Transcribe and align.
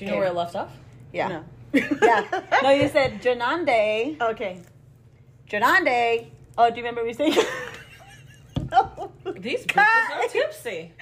Do 0.00 0.06
you 0.06 0.12
know 0.12 0.16
where 0.16 0.28
it 0.28 0.34
left 0.34 0.56
off? 0.56 0.72
Yeah. 1.12 1.28
No. 1.28 1.44
yeah. 1.74 2.42
No, 2.62 2.70
you 2.70 2.88
said 2.88 3.20
Janande. 3.20 4.18
Okay. 4.18 4.62
Janande. 5.46 6.28
Oh, 6.56 6.70
do 6.70 6.76
you 6.76 6.82
remember 6.82 7.04
me 7.04 7.12
saying? 7.12 7.34
No. 8.72 9.12
These 9.38 9.66
bitches 9.66 10.10
are 10.16 10.28
tipsy. 10.28 10.92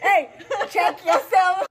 hey, 0.00 0.30
check 0.70 1.04
yourself. 1.04 1.66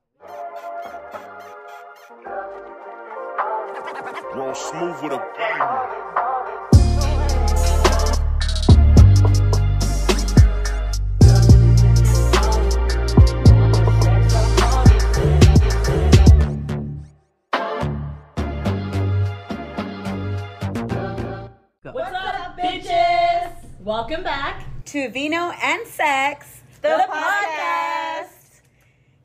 Roll 4.35 4.53
smooth 4.53 5.01
with 5.01 5.13
a 5.13 5.25
bang. 5.35 6.10
Welcome 23.83 24.23
back. 24.23 24.65
To 24.85 25.09
Vino 25.09 25.51
and 25.61 25.87
Sex, 25.87 26.61
The, 26.81 26.89
the, 26.89 27.07
podcast. 27.09 28.27
podcast. 28.27 28.61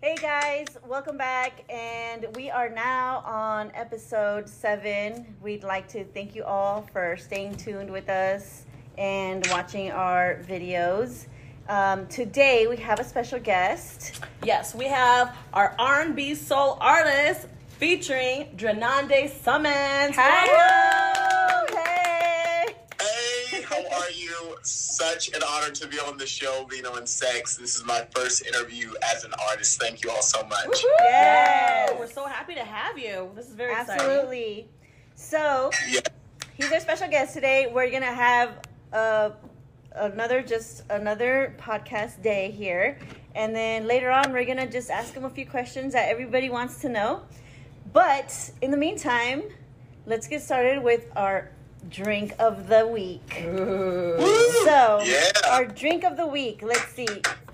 Hey 0.00 0.14
guys, 0.14 0.78
welcome 0.86 1.18
back. 1.18 1.64
And 1.68 2.26
we 2.36 2.48
are 2.50 2.68
now 2.70 3.18
on 3.26 3.70
episode 3.74 4.48
seven. 4.48 5.34
We'd 5.42 5.62
like 5.64 5.88
to 5.88 6.04
thank 6.04 6.34
you 6.34 6.44
all 6.44 6.88
for 6.92 7.16
staying 7.18 7.56
tuned 7.56 7.90
with 7.90 8.08
us 8.08 8.64
and 8.96 9.46
watching 9.50 9.90
our 9.90 10.38
videos. 10.48 11.26
Um, 11.68 12.06
today 12.06 12.66
we 12.66 12.76
have 12.76 12.98
a 13.00 13.04
special 13.04 13.40
guest. 13.40 14.20
Yes, 14.42 14.74
we 14.74 14.86
have 14.86 15.36
our 15.52 15.74
R&B 15.78 16.34
soul 16.34 16.78
artist 16.80 17.48
featuring 17.78 18.56
Drananda 18.56 19.28
Summons. 19.42 20.14
Hello! 20.16 21.66
Hey! 21.74 22.74
Hey, 23.00 23.62
how 23.62 23.76
are 24.00 24.10
you? 24.10 24.45
Such 24.62 25.28
an 25.28 25.42
honor 25.46 25.70
to 25.70 25.86
be 25.86 25.98
on 25.98 26.16
the 26.16 26.26
show, 26.26 26.66
Vino 26.70 26.94
and 26.94 27.08
Sex. 27.08 27.56
This 27.56 27.76
is 27.76 27.84
my 27.84 28.06
first 28.14 28.44
interview 28.46 28.92
as 29.14 29.24
an 29.24 29.32
artist. 29.48 29.80
Thank 29.80 30.02
you 30.04 30.10
all 30.10 30.22
so 30.22 30.42
much. 30.44 30.84
Yes! 31.00 31.94
We're 31.98 32.08
so 32.10 32.26
happy 32.26 32.54
to 32.54 32.64
have 32.64 32.98
you. 32.98 33.30
This 33.34 33.46
is 33.48 33.54
very 33.54 33.72
exciting. 33.72 34.04
Absolutely. 34.06 34.68
So, 35.14 35.70
Yeah. 35.88 36.00
he's 36.54 36.70
our 36.72 36.80
special 36.80 37.08
guest 37.08 37.34
today. 37.34 37.70
We're 37.72 37.90
gonna 37.90 38.06
have 38.06 38.58
uh, 38.92 39.30
another 39.94 40.42
just 40.42 40.82
another 40.90 41.54
podcast 41.58 42.22
day 42.22 42.50
here, 42.50 42.98
and 43.34 43.54
then 43.54 43.86
later 43.86 44.10
on 44.10 44.32
we're 44.32 44.44
gonna 44.44 44.66
just 44.70 44.90
ask 44.90 45.14
him 45.14 45.24
a 45.24 45.30
few 45.30 45.46
questions 45.46 45.92
that 45.94 46.08
everybody 46.08 46.50
wants 46.50 46.80
to 46.82 46.88
know. 46.88 47.22
But 47.92 48.50
in 48.60 48.70
the 48.70 48.76
meantime, 48.76 49.42
let's 50.06 50.26
get 50.28 50.42
started 50.42 50.82
with 50.82 51.10
our 51.16 51.50
drink 51.90 52.34
of 52.38 52.68
the 52.68 52.86
week. 52.86 53.42
Ooh. 53.44 54.16
So, 54.64 55.00
Yeah. 55.04 55.28
our 55.50 55.64
drink 55.66 56.04
of 56.04 56.16
the 56.16 56.26
week. 56.26 56.60
Let's 56.62 56.88
see. 56.92 57.06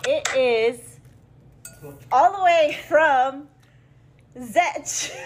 It 0.07 0.29
is 0.37 0.99
all 2.11 2.37
the 2.37 2.43
way 2.45 2.79
from 2.89 3.49
Zetch. 4.39 5.13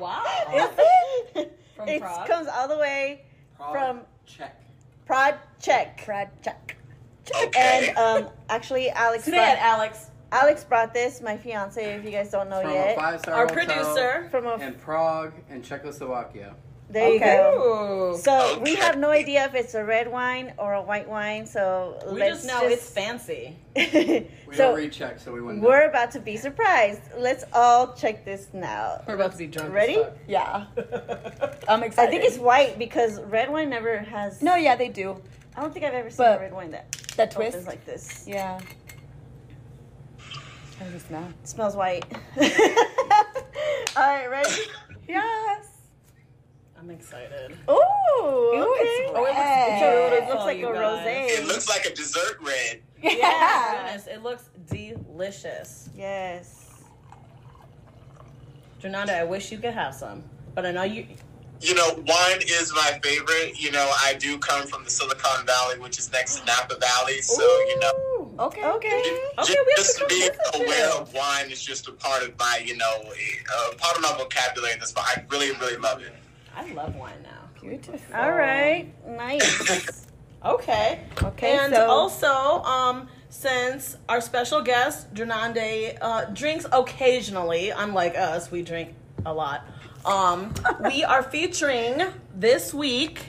Wow. 0.00 0.22
Is 0.52 0.70
it? 1.36 1.58
From 1.76 1.88
it 1.88 2.00
Prague? 2.00 2.26
comes 2.26 2.48
all 2.48 2.66
the 2.66 2.76
way 2.78 3.22
from 3.56 4.00
Czech. 4.26 4.60
Prague, 5.06 5.36
Czech. 5.60 6.04
Brad 6.04 6.30
Chuck. 6.42 6.74
Okay. 7.42 7.90
And 7.90 7.96
um, 7.96 8.30
actually, 8.48 8.90
Alex 8.90 9.24
Today 9.24 9.38
at 9.38 9.54
brought, 9.60 9.64
Alex, 9.78 10.10
Alex 10.32 10.64
brought 10.64 10.92
this. 10.92 11.20
My 11.22 11.36
fiance, 11.36 11.94
if 11.94 12.04
you 12.04 12.10
guys 12.10 12.30
don't 12.30 12.50
know 12.50 12.60
From 12.60 12.70
a 12.70 12.74
yet, 12.74 12.96
five 12.96 13.20
star 13.20 13.34
our 13.34 13.46
producer. 13.46 14.26
from 14.30 14.46
a 14.46 14.54
in 14.56 14.74
Prague 14.74 15.32
and 15.48 15.62
Czechoslovakia. 15.64 16.54
There 16.94 17.08
you 17.10 17.16
Okay. 17.16 17.36
go. 17.36 18.12
Ooh. 18.14 18.18
So 18.18 18.58
we 18.60 18.76
have 18.76 18.96
no 18.98 19.10
idea 19.10 19.44
if 19.46 19.54
it's 19.54 19.74
a 19.74 19.84
red 19.84 20.06
wine 20.10 20.54
or 20.58 20.74
a 20.74 20.82
white 20.82 21.08
wine. 21.08 21.44
So 21.46 21.98
We 22.10 22.20
let's 22.20 22.42
just 22.42 22.46
know 22.46 22.66
it's 22.66 22.88
fancy. 22.88 23.56
We 23.76 24.54
so 24.56 24.68
don't 24.68 24.76
read 24.76 24.92
Czech, 24.92 25.18
so 25.18 25.32
we 25.32 25.40
wouldn't. 25.40 25.64
We're 25.64 25.86
about 25.88 26.10
to 26.12 26.20
be 26.20 26.36
surprised. 26.36 27.00
Let's 27.18 27.44
all 27.52 27.92
check 27.94 28.24
this 28.24 28.46
now. 28.52 29.02
We're 29.08 29.16
about 29.16 29.32
to 29.32 29.38
be 29.38 29.48
drunk. 29.48 29.72
Ready? 29.74 29.98
Yeah. 30.28 30.66
I'm 31.68 31.82
excited. 31.82 32.08
I 32.08 32.10
think 32.12 32.24
it's 32.24 32.38
white 32.38 32.78
because 32.78 33.20
red 33.22 33.50
wine 33.50 33.70
never 33.70 33.98
has. 33.98 34.40
No, 34.42 34.54
yeah, 34.54 34.76
they 34.76 34.88
do. 34.88 35.20
I 35.56 35.60
don't 35.62 35.72
think 35.72 35.84
I've 35.84 35.94
ever 35.94 36.10
seen 36.10 36.18
But- 36.18 36.38
a 36.38 36.42
red 36.42 36.52
wine 36.54 36.70
that 36.70 36.92
That 37.16 37.36
opens 37.36 37.54
twist. 37.54 37.66
like 37.66 37.84
this. 37.84 38.24
Yeah. 38.28 38.60
How 40.78 40.84
does 40.84 40.94
it 40.94 41.00
smell? 41.06 41.26
It 41.42 41.48
smells 41.48 41.74
white. 41.74 42.04
All 43.96 44.02
right, 44.02 44.26
ready? 44.30 44.50
Yes. 45.08 45.66
I'm 46.84 46.90
excited. 46.90 47.56
Ooh, 47.70 47.72
okay. 47.72 47.80
it's 48.20 49.12
Oh, 49.14 49.24
it 49.24 49.24
looks 49.24 49.36
red. 49.38 49.80
So 49.80 49.88
it 50.12 50.28
looks 50.28 50.44
like 50.44 50.58
a 50.58 50.62
guys. 50.62 51.38
It 51.38 51.46
looks 51.46 51.68
like 51.68 51.86
a 51.86 51.94
dessert 51.94 52.38
red. 52.42 52.82
Yeah. 53.02 53.84
Goodness, 53.84 54.06
it 54.06 54.22
looks 54.22 54.50
delicious. 54.68 55.88
Yes. 55.96 56.82
Jananda, 58.82 59.14
I 59.14 59.24
wish 59.24 59.50
you 59.50 59.56
could 59.56 59.72
have 59.72 59.94
some, 59.94 60.24
but 60.54 60.66
I 60.66 60.72
know 60.72 60.82
you. 60.82 61.06
You 61.62 61.74
know, 61.74 61.88
wine 62.06 62.42
is 62.46 62.70
my 62.74 63.00
favorite. 63.02 63.58
You 63.58 63.70
know, 63.70 63.90
I 64.02 64.12
do 64.18 64.36
come 64.36 64.66
from 64.66 64.84
the 64.84 64.90
Silicon 64.90 65.46
Valley, 65.46 65.78
which 65.78 65.98
is 65.98 66.12
next 66.12 66.40
to 66.40 66.44
Napa 66.44 66.76
Valley. 66.78 67.22
So, 67.22 67.42
you 67.42 67.80
know, 67.80 67.92
Ooh. 67.96 68.34
Okay. 68.40 68.62
Okay. 68.62 69.02
Okay, 69.38 69.38
just, 69.38 69.48
we 69.48 69.56
have 69.56 69.66
just 69.78 69.96
to 69.96 70.00
come 70.00 70.08
being 70.10 70.66
aware 70.66 70.90
of 70.90 71.14
wine 71.14 71.50
is 71.50 71.64
just 71.64 71.88
a 71.88 71.92
part 71.92 72.22
of 72.24 72.38
my, 72.38 72.60
you 72.62 72.76
know, 72.76 73.04
a 73.72 73.74
part 73.76 73.96
of 73.96 74.02
my 74.02 74.14
vocabulary. 74.18 74.74
That's 74.78 74.94
why 74.94 75.14
I 75.16 75.24
really, 75.30 75.52
really 75.52 75.78
love 75.78 76.02
it. 76.02 76.12
I 76.56 76.72
love 76.72 76.94
wine 76.96 77.22
now. 77.22 77.30
Beautiful. 77.60 77.98
All 78.14 78.32
right. 78.32 78.92
Nice. 79.08 80.00
Okay. 80.44 81.00
Okay, 81.22 81.56
And 81.56 81.72
so- 81.74 81.86
also, 81.88 82.28
um, 82.64 83.08
since 83.30 83.96
our 84.10 84.20
special 84.20 84.60
guest 84.60 85.14
Drananda 85.14 85.96
uh, 86.02 86.26
drinks 86.26 86.66
occasionally, 86.70 87.70
unlike 87.70 88.14
us, 88.14 88.50
we 88.50 88.60
drink 88.60 88.92
a 89.24 89.32
lot. 89.32 89.64
Um, 90.04 90.52
we 90.84 91.02
are 91.02 91.22
featuring 91.22 92.02
this 92.34 92.74
week 92.74 93.22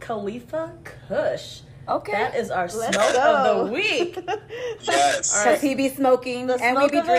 Khalifa 0.00 0.72
Kush. 1.06 1.60
Okay. 1.88 2.10
That 2.10 2.34
is 2.34 2.50
our 2.50 2.66
Let's 2.66 2.96
smoke 2.96 3.12
go. 3.12 3.60
of 3.60 3.66
the 3.68 3.72
week. 3.72 4.18
Yes. 4.82 5.32
All 5.36 5.44
Because 5.44 5.60
he 5.62 5.76
be 5.76 5.90
smoking 5.90 6.48
The 6.48 6.54
and 6.60 6.76
we 6.76 6.88
smoke 6.88 6.90
be 6.90 6.98
of 6.98 7.06
the 7.06 7.12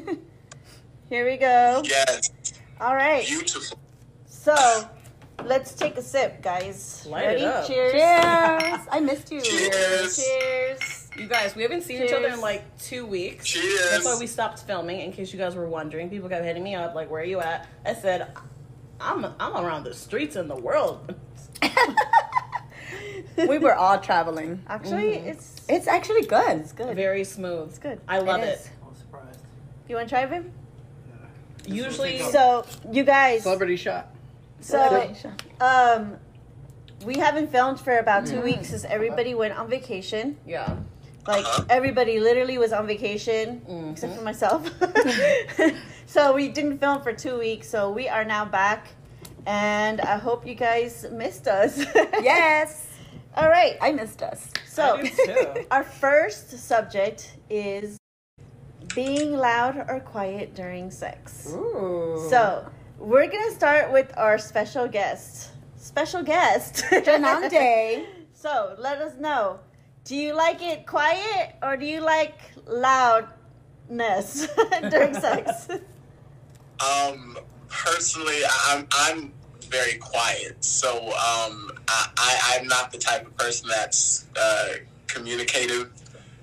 drinking. 0.00 0.18
Here 1.08 1.24
we 1.24 1.36
go. 1.36 1.82
Yes. 1.84 2.32
All 2.80 2.96
right. 2.96 3.24
Beautiful. 3.24 3.78
So 4.42 4.88
let's 5.44 5.74
take 5.74 5.96
a 5.98 6.02
sip, 6.02 6.40
guys. 6.42 7.04
Light 7.06 7.24
it 7.24 7.26
Ready? 7.26 7.44
up. 7.44 7.66
Cheers. 7.66 7.92
Cheers. 7.92 8.86
I 8.90 9.00
missed 9.00 9.30
you. 9.30 9.40
Cheers. 9.42 10.16
Cheers. 10.16 11.10
You 11.18 11.26
guys, 11.26 11.54
we 11.54 11.62
haven't 11.62 11.82
seen 11.82 12.02
each 12.02 12.12
other 12.12 12.28
in 12.28 12.40
like 12.40 12.64
two 12.78 13.04
weeks. 13.04 13.44
Cheers. 13.46 13.90
That's 13.90 14.04
why 14.06 14.16
we 14.18 14.26
stopped 14.26 14.60
filming. 14.60 15.00
In 15.00 15.12
case 15.12 15.30
you 15.32 15.38
guys 15.38 15.54
were 15.54 15.68
wondering, 15.68 16.08
people 16.08 16.30
kept 16.30 16.44
hitting 16.44 16.62
me 16.62 16.74
up 16.74 16.94
like, 16.94 17.10
"Where 17.10 17.20
are 17.20 17.24
you 17.24 17.40
at?" 17.40 17.66
I 17.84 17.92
said, 17.94 18.32
"I'm 18.98 19.26
I'm 19.38 19.56
around 19.62 19.84
the 19.84 19.92
streets 19.92 20.36
in 20.36 20.48
the 20.48 20.56
world." 20.56 21.14
we 23.36 23.58
were 23.58 23.74
all 23.74 23.98
traveling. 23.98 24.62
Actually, 24.68 25.16
Mm-hmm. 25.16 25.28
it's. 25.28 25.60
It's 25.68 25.86
actually 25.86 26.22
good. 26.22 26.60
It's 26.60 26.72
good. 26.72 26.96
Very 26.96 27.24
smooth. 27.24 27.68
It's 27.68 27.78
good. 27.78 28.00
I 28.08 28.20
love 28.20 28.40
It 28.42 28.48
it. 28.48 28.58
is. 28.60 28.70
I 28.82 28.88
was 28.88 28.98
surprised. 28.98 29.40
You 29.88 29.96
want 29.96 30.08
to 30.08 30.14
try 30.14 30.22
it? 30.24 30.44
Usually, 31.66 32.20
So 32.20 32.64
you 32.90 33.04
guys. 33.04 33.42
Celebrity 33.42 33.76
shot. 33.76 34.14
So 34.60 34.78
um, 35.60 36.16
we 37.04 37.16
haven't 37.18 37.50
filmed 37.50 37.80
for 37.80 37.98
about 37.98 38.24
Mm. 38.24 38.30
two 38.30 38.40
weeks 38.42 38.68
since 38.68 38.84
everybody 38.84 39.34
went 39.34 39.56
on 39.58 39.68
vacation. 39.68 40.36
yeah. 40.46 40.76
Like 41.28 41.44
everybody 41.68 42.18
literally 42.18 42.56
was 42.58 42.72
on 42.72 42.86
vacation 42.86 43.60
Mhm. 43.68 43.92
except 43.92 44.16
for 44.16 44.22
myself. 44.22 44.68
so 46.06 46.32
we 46.32 46.48
didn't 46.48 46.78
film 46.78 47.02
for 47.02 47.12
two 47.12 47.38
weeks. 47.38 47.68
So 47.68 47.90
we 47.90 48.08
are 48.08 48.24
now 48.24 48.44
back, 48.46 48.88
and 49.46 50.00
I 50.00 50.16
hope 50.16 50.46
you 50.46 50.54
guys 50.54 51.06
missed 51.12 51.46
us. 51.46 51.78
Yes. 52.22 52.86
All 53.36 53.48
right. 53.48 53.76
I 53.80 53.92
missed 53.92 54.22
us. 54.22 54.48
So 54.66 54.96
I 54.96 55.02
do 55.02 55.08
too. 55.26 55.66
our 55.70 55.84
first 55.84 56.58
subject 56.58 57.36
is 57.50 57.96
being 58.94 59.36
loud 59.36 59.76
or 59.88 60.00
quiet 60.00 60.54
during 60.54 60.90
sex. 60.90 61.48
Ooh. 61.52 62.26
So 62.30 62.66
we're 63.00 63.26
gonna 63.26 63.50
start 63.50 63.90
with 63.90 64.12
our 64.16 64.38
special 64.38 64.86
guest. 64.86 65.50
Special 65.76 66.22
guest, 66.22 66.84
Janande. 66.90 68.06
So 68.32 68.74
let 68.78 69.02
us 69.02 69.18
know. 69.18 69.60
Do 70.04 70.16
you 70.16 70.32
like 70.32 70.62
it 70.62 70.86
quiet 70.86 71.56
or 71.62 71.76
do 71.76 71.84
you 71.84 72.00
like 72.00 72.38
loudness 72.66 74.48
during 74.90 75.14
sex? 75.14 75.68
Um, 76.80 77.36
personally, 77.68 78.38
I'm 78.68 78.86
I'm 78.90 79.32
very 79.68 79.98
quiet, 79.98 80.64
so 80.64 81.08
um, 81.08 81.70
I, 81.86 82.06
I 82.16 82.56
I'm 82.58 82.66
not 82.66 82.90
the 82.90 82.96
type 82.96 83.26
of 83.26 83.36
person 83.36 83.68
that's 83.68 84.26
uh, 84.34 84.68
communicative. 85.06 85.90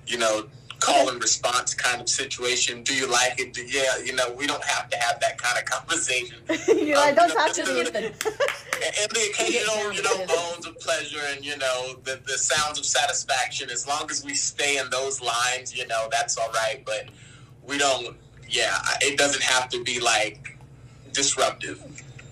You 0.06 0.18
know, 0.18 0.46
call 0.92 1.08
and 1.10 1.22
response 1.22 1.74
kind 1.74 2.00
of 2.00 2.08
situation. 2.08 2.82
Do 2.82 2.94
you 2.94 3.06
like 3.06 3.38
it? 3.40 3.52
Do, 3.52 3.62
yeah, 3.64 3.98
you 4.04 4.14
know, 4.14 4.32
we 4.32 4.46
don't 4.46 4.64
have 4.64 4.88
to 4.90 4.96
have 4.98 5.20
that 5.20 5.38
kind 5.38 5.58
of 5.58 5.64
conversation. 5.64 6.36
You're 6.68 6.96
like, 6.96 7.10
Um, 7.10 7.14
don't 7.16 7.28
you 7.28 7.34
know, 7.34 7.46
talk 7.46 7.52
to 7.54 7.62
just 7.62 7.72
me. 7.72 7.82
the- 7.84 7.98
and 9.02 9.10
the 9.10 9.28
occasional, 9.30 9.92
you 9.92 10.02
know, 10.02 10.18
moans 10.26 10.66
of 10.66 10.78
pleasure 10.80 11.20
and 11.34 11.44
you 11.44 11.56
know 11.58 11.94
the 12.04 12.20
the 12.26 12.38
sounds 12.38 12.78
of 12.78 12.84
satisfaction. 12.86 13.70
As 13.70 13.86
long 13.86 14.10
as 14.10 14.24
we 14.24 14.34
stay 14.34 14.78
in 14.78 14.88
those 14.90 15.20
lines, 15.20 15.76
you 15.76 15.86
know, 15.86 16.08
that's 16.10 16.36
all 16.38 16.50
right. 16.52 16.82
But 16.84 17.08
we 17.64 17.78
don't. 17.78 18.16
Yeah, 18.48 18.78
it 19.02 19.18
doesn't 19.18 19.42
have 19.42 19.68
to 19.70 19.82
be 19.84 20.00
like 20.00 20.56
disruptive. 21.12 21.82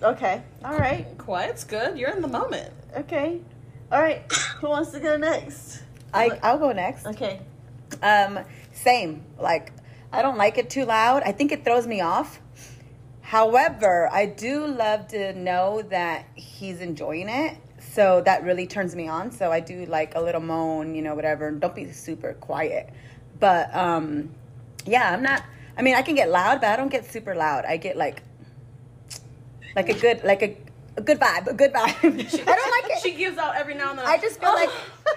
Okay. 0.02 0.42
All 0.64 0.76
right. 0.78 1.06
Quiet's 1.18 1.64
good. 1.64 1.98
You're 1.98 2.10
in 2.10 2.22
the 2.22 2.28
moment. 2.28 2.72
Okay. 2.96 3.40
All 3.92 4.00
right. 4.00 4.30
Who 4.60 4.68
wants 4.68 4.90
to 4.92 5.00
go 5.00 5.16
next? 5.16 5.82
I 6.14 6.30
I'll 6.42 6.58
go 6.58 6.72
next. 6.72 7.06
Okay. 7.06 7.40
Um, 8.02 8.40
same. 8.72 9.24
Like, 9.38 9.72
I 10.12 10.22
don't 10.22 10.36
like 10.36 10.58
it 10.58 10.70
too 10.70 10.84
loud. 10.84 11.22
I 11.24 11.32
think 11.32 11.52
it 11.52 11.64
throws 11.64 11.86
me 11.86 12.00
off. 12.00 12.40
However, 13.22 14.08
I 14.12 14.26
do 14.26 14.66
love 14.66 15.08
to 15.08 15.32
know 15.32 15.82
that 15.90 16.26
he's 16.34 16.80
enjoying 16.80 17.28
it. 17.28 17.56
So 17.80 18.20
that 18.24 18.44
really 18.44 18.66
turns 18.66 18.94
me 18.94 19.08
on. 19.08 19.32
So 19.32 19.50
I 19.50 19.60
do 19.60 19.84
like 19.86 20.14
a 20.14 20.20
little 20.20 20.40
moan, 20.40 20.94
you 20.94 21.02
know, 21.02 21.14
whatever. 21.14 21.50
Don't 21.50 21.74
be 21.74 21.90
super 21.92 22.34
quiet. 22.34 22.90
But 23.40 23.74
um, 23.74 24.30
yeah, 24.84 25.10
I'm 25.12 25.22
not. 25.22 25.42
I 25.76 25.82
mean, 25.82 25.94
I 25.94 26.02
can 26.02 26.14
get 26.14 26.30
loud, 26.30 26.60
but 26.60 26.70
I 26.70 26.76
don't 26.76 26.90
get 26.90 27.10
super 27.10 27.34
loud. 27.34 27.64
I 27.64 27.76
get 27.76 27.96
like, 27.96 28.22
like 29.74 29.88
a 29.88 29.94
good, 29.94 30.24
like 30.24 30.42
a, 30.42 30.56
a 30.96 31.02
good 31.02 31.18
vibe, 31.18 31.48
a 31.48 31.54
good 31.54 31.72
vibe. 31.72 31.94
I 32.48 32.54
don't 32.54 32.70
like 32.70 32.90
it. 32.96 33.02
She 33.02 33.12
gives 33.12 33.38
out 33.38 33.56
every 33.56 33.74
now 33.74 33.90
and 33.90 33.98
then. 33.98 34.06
I 34.06 34.18
just 34.18 34.40
feel 34.40 34.54
like, 34.54 34.70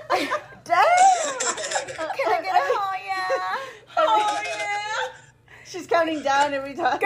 dang. 0.69 2.09
Can 2.15 2.31
I 2.31 2.41
get 2.41 2.55
a 2.55 2.61
oh 2.61 2.93
yeah? 3.05 3.97
oh 3.97 4.41
yeah. 4.45 5.15
She's 5.65 5.87
counting 5.87 6.21
down 6.21 6.53
every 6.53 6.75
time. 6.75 6.99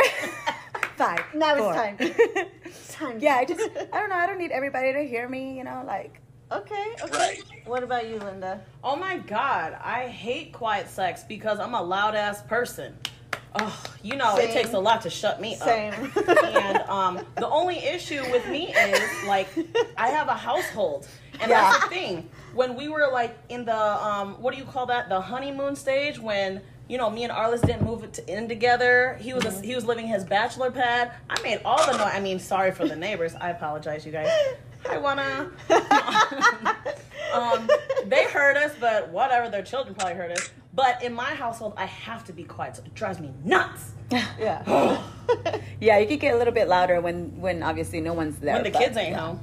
Five. 0.95 1.23
Now 1.33 1.55
it's 1.55 1.75
time. 1.75 1.95
It's 2.65 2.93
time. 2.93 3.19
yeah, 3.19 3.35
I 3.35 3.45
just 3.45 3.61
I 3.93 3.99
don't 3.99 4.09
know. 4.09 4.15
I 4.15 4.27
don't 4.27 4.37
need 4.37 4.51
everybody 4.51 4.93
to 4.93 5.01
hear 5.01 5.27
me. 5.27 5.57
You 5.57 5.63
know, 5.63 5.83
like 5.85 6.19
Okay. 6.51 6.95
Okay. 7.01 7.17
Right. 7.17 7.43
What 7.65 7.83
about 7.83 8.07
you, 8.07 8.19
Linda? 8.19 8.61
Oh 8.83 8.95
my 8.95 9.17
god, 9.17 9.77
I 9.83 10.07
hate 10.07 10.53
quiet 10.53 10.87
sex 10.87 11.23
because 11.23 11.59
I'm 11.59 11.73
a 11.73 11.81
loud 11.81 12.15
ass 12.15 12.43
person. 12.43 12.95
Oh, 13.55 13.83
you 14.01 14.15
know, 14.15 14.35
Same. 14.35 14.49
it 14.49 14.53
takes 14.53 14.73
a 14.73 14.79
lot 14.79 15.01
to 15.01 15.09
shut 15.09 15.39
me 15.39 15.55
Same. 15.55 15.93
up. 15.93 16.27
and 16.27 16.77
um, 16.89 17.25
the 17.35 17.47
only 17.47 17.77
issue 17.77 18.21
with 18.31 18.47
me 18.49 18.73
is 18.73 19.27
like 19.27 19.47
I 19.97 20.09
have 20.09 20.27
a 20.27 20.35
household, 20.35 21.07
and 21.39 21.51
that's 21.51 21.83
the 21.83 21.89
thing. 21.89 22.29
When 22.53 22.75
we 22.75 22.87
were 22.87 23.09
like 23.11 23.37
in 23.49 23.65
the 23.65 23.75
um, 23.75 24.41
what 24.41 24.53
do 24.53 24.59
you 24.59 24.65
call 24.65 24.85
that? 24.87 25.09
The 25.09 25.21
honeymoon 25.21 25.75
stage 25.75 26.19
when. 26.19 26.61
You 26.89 26.97
know, 26.97 27.09
me 27.09 27.23
and 27.23 27.31
Arliss 27.31 27.61
didn't 27.65 27.85
move 27.85 28.03
it 28.03 28.13
to, 28.15 28.29
in 28.29 28.49
together. 28.49 29.17
He 29.21 29.33
was 29.33 29.61
he 29.61 29.73
was 29.73 29.85
living 29.85 30.05
his 30.05 30.25
bachelor 30.25 30.69
pad. 30.69 31.13
I 31.29 31.41
made 31.41 31.61
all 31.63 31.77
the 31.85 31.97
noise. 31.97 32.11
I 32.13 32.19
mean, 32.19 32.39
sorry 32.39 32.71
for 32.71 32.85
the 32.85 32.95
neighbors. 32.95 33.35
I 33.39 33.51
apologize, 33.51 34.05
you 34.05 34.11
guys. 34.11 34.29
I 34.89 34.97
wanna. 34.97 35.49
um, 37.33 37.69
they 38.05 38.25
heard 38.25 38.57
us, 38.57 38.73
but 38.81 39.09
whatever. 39.09 39.49
Their 39.49 39.63
children 39.63 39.95
probably 39.95 40.15
heard 40.15 40.31
us. 40.31 40.51
But 40.73 41.03
in 41.03 41.13
my 41.13 41.35
household, 41.35 41.73
I 41.77 41.85
have 41.85 42.23
to 42.25 42.33
be 42.33 42.43
quiet, 42.43 42.77
so 42.77 42.83
it 42.83 42.93
drives 42.93 43.19
me 43.19 43.33
nuts. 43.43 43.91
Yeah. 44.39 45.01
yeah, 45.79 45.97
you 45.97 46.05
could 46.07 46.19
get 46.19 46.35
a 46.35 46.37
little 46.37 46.53
bit 46.53 46.67
louder 46.67 47.01
when 47.01 47.39
when 47.41 47.63
obviously 47.63 47.99
no 47.99 48.13
one's 48.13 48.37
there. 48.37 48.53
when 48.53 48.63
the 48.63 48.69
but, 48.69 48.79
kids 48.79 48.95
ain't 48.95 49.11
yeah. 49.11 49.19
home. 49.19 49.39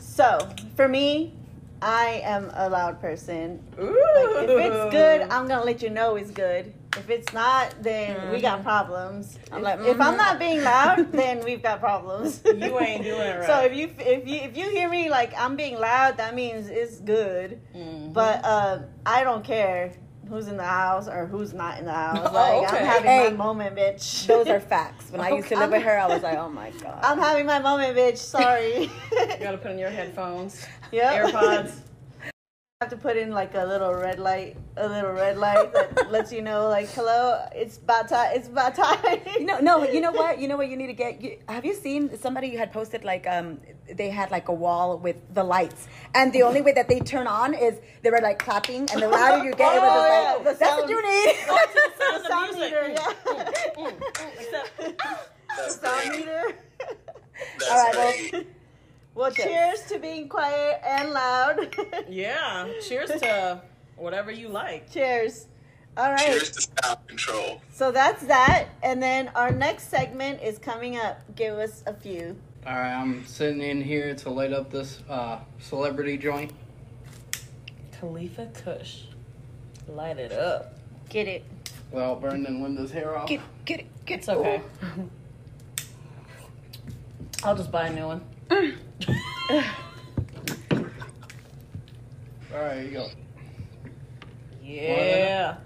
so 0.00 0.48
for 0.74 0.88
me, 0.88 1.32
I 1.82 2.20
am 2.24 2.50
a 2.54 2.68
loud 2.68 3.00
person. 3.00 3.62
Like, 3.76 3.88
if 3.88 4.50
it's 4.50 4.92
good, 4.92 5.22
I'm 5.22 5.48
gonna 5.48 5.64
let 5.64 5.82
you 5.82 5.90
know 5.90 6.16
it's 6.16 6.30
good. 6.30 6.74
If 6.96 7.08
it's 7.08 7.32
not, 7.32 7.74
then 7.80 8.32
we 8.32 8.40
got 8.40 8.62
problems. 8.62 9.38
I'm 9.52 9.58
if, 9.58 9.64
like, 9.64 9.80
if 9.80 10.00
I'm 10.00 10.16
not 10.16 10.38
being 10.38 10.62
loud, 10.62 11.12
then 11.12 11.44
we've 11.44 11.62
got 11.62 11.80
problems. 11.80 12.42
You 12.44 12.78
ain't 12.80 13.04
doing 13.04 13.20
it 13.20 13.38
right. 13.38 13.46
So 13.46 13.60
if 13.60 13.74
you 13.74 13.90
if 13.98 14.26
you 14.26 14.36
if 14.40 14.56
you 14.56 14.68
hear 14.70 14.88
me 14.88 15.08
like 15.08 15.32
I'm 15.38 15.56
being 15.56 15.78
loud, 15.78 16.16
that 16.18 16.34
means 16.34 16.68
it's 16.68 16.98
good. 17.00 17.60
Mhm. 17.74 18.12
But 18.12 18.44
uh, 18.44 18.82
I 19.06 19.22
don't 19.22 19.44
care 19.44 19.92
who's 20.30 20.46
in 20.48 20.56
the 20.56 20.64
house 20.64 21.08
or 21.08 21.26
who's 21.26 21.52
not 21.52 21.78
in 21.78 21.84
the 21.84 21.92
house. 21.92 22.28
Oh, 22.30 22.34
Like 22.34 22.68
okay. 22.72 22.78
I'm 22.78 22.84
having 22.86 23.10
Hey, 23.10 23.30
my 23.30 23.36
moment, 23.36 23.76
bitch. 23.76 24.26
Those 24.26 24.46
are 24.46 24.60
facts. 24.74 25.10
When 25.10 25.20
I 25.20 25.30
used 25.30 25.48
to 25.48 25.58
live 25.58 25.70
with 25.72 25.82
her, 25.82 25.98
I 25.98 26.06
was 26.06 26.22
like, 26.22 26.38
oh 26.38 26.48
my 26.48 26.70
god. 26.82 27.00
I'm 27.02 27.18
having 27.18 27.46
my 27.46 27.58
moment, 27.58 27.96
bitch. 27.96 28.18
Sorry. 28.18 28.82
you 29.12 29.36
gotta 29.40 29.58
put 29.58 29.72
in 29.72 29.78
your 29.78 29.90
headphones, 29.90 30.64
Yep. 30.92 31.32
AirPods. 31.32 31.72
Have 32.82 32.88
to 32.88 32.96
put 32.96 33.14
in 33.18 33.30
like 33.30 33.54
a 33.54 33.62
little 33.62 33.92
red 33.92 34.18
light, 34.18 34.56
a 34.78 34.88
little 34.88 35.12
red 35.12 35.36
light 35.36 35.70
that 35.74 36.10
lets 36.10 36.32
you 36.32 36.40
know, 36.40 36.66
like, 36.70 36.88
hello, 36.92 37.46
it's 37.54 37.76
about 37.76 38.08
time. 38.08 38.30
It's 38.34 38.48
about 38.48 38.74
time. 38.74 39.20
You 39.38 39.44
know, 39.44 39.58
no, 39.60 39.84
you 39.84 40.00
know 40.00 40.12
what? 40.12 40.38
You 40.38 40.48
know 40.48 40.56
what 40.56 40.68
you 40.68 40.78
need 40.78 40.86
to 40.86 40.94
get. 40.94 41.20
You, 41.20 41.36
have 41.46 41.66
you 41.66 41.74
seen 41.74 42.16
somebody 42.18 42.56
had 42.56 42.72
posted 42.72 43.04
like 43.04 43.26
um 43.26 43.60
they 43.94 44.08
had 44.08 44.30
like 44.30 44.48
a 44.48 44.54
wall 44.54 44.96
with 44.96 45.16
the 45.34 45.44
lights, 45.44 45.88
and 46.14 46.32
the 46.32 46.42
only 46.42 46.62
way 46.62 46.72
that 46.72 46.88
they 46.88 47.00
turn 47.00 47.26
on 47.26 47.52
is 47.52 47.78
they 48.00 48.08
were 48.10 48.20
like 48.22 48.38
clapping, 48.38 48.88
and 48.90 49.02
the 49.02 49.08
louder 49.08 49.44
you 49.44 49.52
get, 49.54 49.76
it 49.76 49.80
was 49.80 49.90
Oh, 49.92 50.06
yeah, 50.06 50.32
like 50.36 50.44
the 50.44 50.64
that's 50.64 50.80
what 50.80 50.88
you 50.88 51.02
need. 51.02 51.36
Sound 51.36 52.24
The 52.24 52.28
sound 52.28 52.50
of 52.50 52.56
music. 52.56 52.72
meter, 52.72 52.88
yeah. 52.88 53.74
Mm, 53.76 53.98
mm, 54.00 54.64
mm, 54.78 54.96
That's 55.54 55.80
sound 55.82 56.10
meter. 56.16 56.54
That's 57.58 57.70
All 57.70 57.76
right, 57.76 57.94
well- 57.94 58.30
great. 58.30 58.46
Well, 59.14 59.30
cheers 59.30 59.82
to 59.88 59.98
being 59.98 60.28
quiet 60.28 60.80
and 60.86 61.10
loud. 61.10 61.76
yeah. 62.08 62.68
Cheers 62.86 63.10
to 63.20 63.60
whatever 63.96 64.30
you 64.30 64.48
like. 64.48 64.90
cheers. 64.90 65.46
All 65.96 66.10
right. 66.10 66.20
Cheers 66.20 66.50
to 66.52 66.68
sound 66.82 67.08
control. 67.08 67.60
So 67.72 67.90
that's 67.90 68.22
that. 68.24 68.68
And 68.82 69.02
then 69.02 69.28
our 69.34 69.50
next 69.50 69.88
segment 69.90 70.42
is 70.42 70.58
coming 70.58 70.96
up. 70.96 71.20
Give 71.34 71.58
us 71.58 71.82
a 71.86 71.92
few. 71.92 72.36
All 72.66 72.74
right, 72.74 72.92
I'm 72.92 73.24
sitting 73.26 73.62
in 73.62 73.80
here 73.80 74.14
to 74.16 74.30
light 74.30 74.52
up 74.52 74.70
this 74.70 75.02
uh, 75.08 75.38
celebrity 75.60 76.18
joint. 76.18 76.52
Khalifa 77.98 78.50
Kush, 78.52 79.04
light 79.88 80.18
it 80.18 80.30
up. 80.32 80.74
Get 81.08 81.26
it. 81.26 81.42
Well, 81.90 82.14
Without 82.16 82.30
burning 82.30 82.62
Linda's 82.62 82.90
hair 82.90 83.16
off. 83.16 83.28
Get, 83.28 83.40
get 83.64 83.80
it, 83.80 83.86
get 84.04 84.18
It's 84.18 84.28
okay. 84.28 84.60
I'll 87.42 87.56
just 87.56 87.72
buy 87.72 87.86
a 87.86 87.92
new 87.92 88.06
one. 88.06 88.20
All 88.50 88.58
right, 92.52 92.74
here 92.74 92.82
you 92.82 92.90
go. 92.90 93.08
Yeah. 94.62 95.56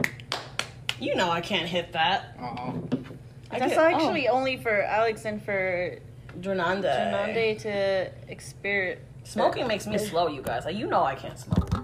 You 1.00 1.14
know 1.14 1.30
I 1.30 1.40
can't 1.40 1.68
hit 1.68 1.92
that. 1.92 2.36
Uh 2.40 2.54
oh. 2.58 2.88
I 3.50 3.58
That's 3.58 3.74
get- 3.74 3.94
actually 3.94 4.28
only 4.28 4.56
for 4.56 4.82
Alex 4.82 5.24
and 5.24 5.42
for 5.42 5.96
oh, 5.98 6.38
Drananda. 6.40 7.58
To 7.60 8.10
experience. 8.28 9.00
Smoking 9.24 9.66
makes 9.66 9.86
me 9.86 9.96
slow, 9.96 10.28
you 10.28 10.42
guys. 10.42 10.64
Like, 10.66 10.76
you 10.76 10.86
know 10.86 11.02
I 11.02 11.14
can't 11.14 11.38
smoke. 11.38 11.74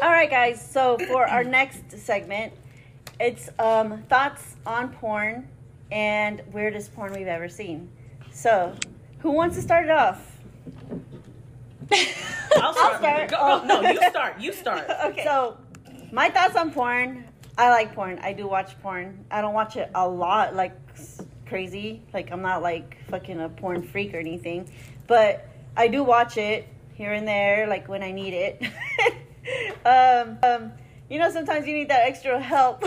All 0.00 0.10
right, 0.10 0.30
guys. 0.30 0.66
So 0.66 0.96
for 0.98 1.26
our 1.26 1.44
next 1.44 1.98
segment, 1.98 2.54
it's 3.20 3.50
um, 3.58 4.02
thoughts 4.08 4.56
on 4.64 4.88
porn 4.94 5.48
and 5.90 6.42
weirdest 6.52 6.94
porn 6.94 7.12
we've 7.12 7.26
ever 7.26 7.48
seen. 7.48 7.90
So, 8.32 8.74
who 9.22 9.30
wants 9.30 9.56
to 9.56 9.62
start 9.62 9.84
it 9.84 9.90
off? 9.90 10.20
I'll 12.56 12.74
start. 12.74 12.98
start. 12.98 13.30
Go, 13.30 13.36
go. 13.36 13.64
No, 13.64 13.80
you 13.80 14.10
start. 14.10 14.40
You 14.40 14.52
start. 14.52 14.88
Okay. 15.04 15.24
So, 15.24 15.56
my 16.10 16.28
thoughts 16.28 16.56
on 16.56 16.72
porn. 16.72 17.24
I 17.56 17.70
like 17.70 17.94
porn. 17.94 18.18
I 18.22 18.32
do 18.32 18.46
watch 18.46 18.80
porn. 18.82 19.24
I 19.30 19.40
don't 19.40 19.54
watch 19.54 19.76
it 19.76 19.90
a 19.94 20.08
lot, 20.08 20.54
like 20.54 20.72
crazy. 21.46 22.02
Like 22.14 22.32
I'm 22.32 22.42
not 22.42 22.62
like 22.62 22.96
fucking 23.10 23.40
a 23.40 23.48
porn 23.48 23.82
freak 23.82 24.14
or 24.14 24.18
anything, 24.18 24.70
but 25.06 25.46
I 25.76 25.88
do 25.88 26.02
watch 26.02 26.38
it 26.38 26.66
here 26.94 27.12
and 27.12 27.28
there, 27.28 27.66
like 27.66 27.88
when 27.88 28.02
I 28.02 28.10
need 28.10 28.32
it. 28.32 28.62
um, 29.84 30.38
um, 30.42 30.72
you 31.10 31.18
know, 31.18 31.30
sometimes 31.30 31.66
you 31.66 31.74
need 31.74 31.90
that 31.90 32.08
extra 32.08 32.40
help, 32.40 32.84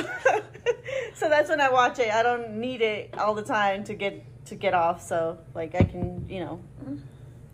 so 1.14 1.30
that's 1.30 1.50
when 1.50 1.62
I 1.62 1.70
watch 1.70 2.00
it. 2.00 2.12
I 2.12 2.24
don't 2.24 2.56
need 2.56 2.82
it 2.82 3.16
all 3.20 3.36
the 3.36 3.44
time 3.44 3.84
to 3.84 3.94
get 3.94 4.24
to 4.46 4.56
get 4.56 4.74
off. 4.74 5.02
So 5.02 5.38
like 5.54 5.76
I 5.76 5.84
can, 5.84 6.26
you 6.30 6.40
know, 6.42 6.60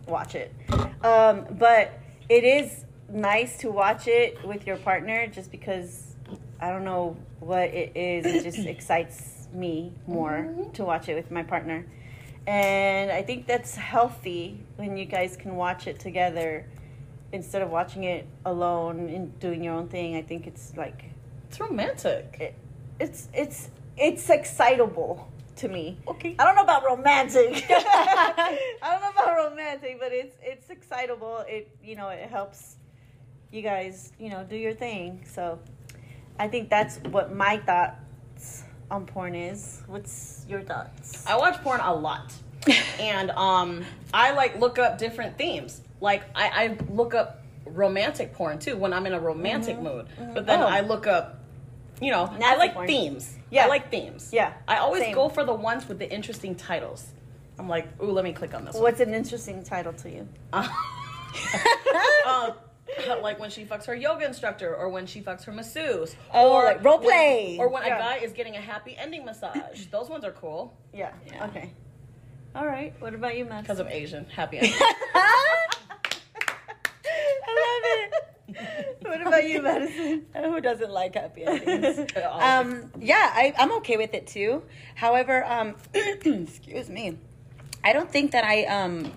watch 0.06 0.34
it. 0.34 0.54
Um, 1.02 1.46
but 1.58 1.98
it 2.28 2.44
is 2.44 2.84
nice 3.10 3.58
to 3.58 3.70
watch 3.70 4.06
it 4.08 4.42
with 4.46 4.66
your 4.66 4.76
partner 4.76 5.26
just 5.26 5.50
because 5.50 6.14
I 6.60 6.70
don't 6.70 6.84
know 6.84 7.16
what 7.40 7.68
it 7.70 7.96
is. 7.96 8.26
It 8.26 8.44
just 8.44 8.66
excites 8.66 9.48
me 9.52 9.92
more 10.06 10.48
to 10.74 10.84
watch 10.84 11.08
it 11.08 11.14
with 11.14 11.30
my 11.30 11.42
partner. 11.42 11.86
And 12.46 13.10
I 13.10 13.22
think 13.22 13.46
that's 13.46 13.76
healthy 13.76 14.58
when 14.76 14.96
you 14.96 15.04
guys 15.04 15.36
can 15.36 15.54
watch 15.56 15.86
it 15.86 16.00
together 16.00 16.66
instead 17.32 17.62
of 17.62 17.70
watching 17.70 18.04
it 18.04 18.26
alone 18.44 19.08
and 19.08 19.38
doing 19.40 19.62
your 19.64 19.74
own 19.74 19.88
thing. 19.88 20.16
I 20.16 20.22
think 20.22 20.46
it's 20.46 20.72
like 20.76 21.04
It's 21.48 21.60
romantic. 21.60 22.36
it, 22.40 22.54
it's 22.98 23.28
it's 23.32 23.70
it's 23.96 24.28
excitable 24.30 25.28
to 25.56 25.68
me. 25.68 25.98
Okay. 26.08 26.34
I 26.38 26.44
don't 26.44 26.54
know 26.56 26.62
about 26.62 26.84
romantic. 26.84 27.64
I 27.70 28.58
don't 28.82 29.00
know 29.00 29.10
about 29.10 29.36
romantic, 29.50 29.98
but 30.00 30.12
it's 30.12 30.36
it's 30.42 30.70
excitable. 30.70 31.44
It 31.48 31.68
you 31.82 31.96
know 31.96 32.08
it 32.08 32.28
helps 32.28 32.76
you 33.50 33.62
guys 33.62 34.12
you 34.18 34.30
know 34.30 34.44
do 34.44 34.56
your 34.56 34.72
thing. 34.74 35.24
So 35.30 35.58
I 36.38 36.48
think 36.48 36.70
that's 36.70 36.98
what 37.10 37.34
my 37.34 37.58
thoughts 37.58 38.64
on 38.90 39.06
porn 39.06 39.34
is. 39.34 39.82
What's 39.86 40.44
your 40.48 40.62
thoughts? 40.62 41.24
I 41.26 41.36
watch 41.36 41.62
porn 41.62 41.80
a 41.80 41.94
lot, 41.94 42.32
and 42.98 43.30
um, 43.32 43.84
I 44.12 44.32
like 44.32 44.58
look 44.58 44.78
up 44.78 44.98
different 44.98 45.36
themes. 45.38 45.82
Like 46.00 46.24
I, 46.34 46.48
I 46.48 46.78
look 46.90 47.14
up 47.14 47.38
romantic 47.66 48.32
porn 48.34 48.58
too 48.58 48.76
when 48.76 48.92
I'm 48.92 49.06
in 49.06 49.12
a 49.12 49.20
romantic 49.20 49.78
mood. 49.80 50.06
But 50.34 50.46
then 50.46 50.60
Oh. 50.60 50.66
I 50.66 50.80
look 50.80 51.06
up, 51.06 51.38
you 52.02 52.10
know, 52.10 52.30
I 52.42 52.56
like 52.56 52.74
porn. 52.74 52.86
themes. 52.86 53.36
Yeah. 53.50 53.64
I 53.64 53.68
like 53.68 53.90
themes. 53.90 54.30
Yeah, 54.32 54.52
I 54.66 54.78
always 54.78 55.02
same. 55.02 55.14
go 55.14 55.28
for 55.28 55.44
the 55.44 55.54
ones 55.54 55.88
with 55.88 55.98
the 55.98 56.10
interesting 56.10 56.54
titles. 56.54 57.06
I'm 57.58 57.68
like, 57.68 57.86
ooh, 58.02 58.10
let 58.10 58.24
me 58.24 58.32
click 58.32 58.54
on 58.54 58.64
this 58.64 58.74
one. 58.74 58.82
What's 58.82 59.00
an 59.00 59.14
interesting 59.14 59.62
title 59.62 59.92
to 59.94 60.10
you? 60.10 60.28
one. 60.52 60.68
Uh, 62.26 62.50
like 63.22 63.38
when 63.38 63.48
she 63.50 63.64
fucks 63.64 63.86
her 63.86 63.94
yoga 63.94 64.26
instructor, 64.26 64.74
or 64.76 64.88
when 64.90 65.06
she 65.06 65.20
fucks 65.22 65.44
her 65.44 65.52
masseuse. 65.52 66.14
Oh, 66.32 66.52
or 66.52 66.64
like 66.64 66.84
role 66.84 66.98
when- 66.98 67.06
play. 67.08 67.56
Or 67.58 67.68
when 67.68 67.84
Yeah. 67.86 67.96
a 67.96 67.98
guy 68.00 68.16
is 68.16 68.32
getting 68.32 68.56
a 68.56 68.60
happy 68.60 68.96
ending 68.98 69.24
massage. 69.24 69.86
Those 69.86 70.08
ones 70.10 70.24
are 70.24 70.32
cool 70.32 70.74
Yeah. 70.92 71.12
Yeah. 71.26 71.46
Okay. 71.46 71.72
All 72.54 72.66
right. 72.66 72.92
What 72.98 73.14
about 73.14 73.36
you, 73.36 73.46
Matt? 73.46 73.62
because 73.62 73.80
I'm 73.80 73.88
Asian 73.88 74.26
happy 74.26 74.58
ending. 74.60 74.74
I 74.74 75.58
love 77.48 78.12
it. 78.12 78.12
what 79.02 79.26
about 79.26 79.48
you, 79.48 79.62
Madison? 79.62 80.24
Who 80.34 80.60
doesn't 80.60 80.90
like 80.90 81.14
happy 81.14 81.44
endings? 81.44 82.12
um, 82.16 82.40
um, 82.40 82.90
yeah, 83.00 83.30
I, 83.34 83.54
I'm 83.58 83.72
okay 83.78 83.96
with 83.96 84.14
it 84.14 84.26
too. 84.26 84.62
However, 84.94 85.44
um, 85.44 85.74
excuse 85.94 86.88
me, 86.88 87.18
I 87.84 87.92
don't 87.92 88.10
think 88.10 88.32
that 88.32 88.44
I 88.44 88.64
um, 88.64 89.12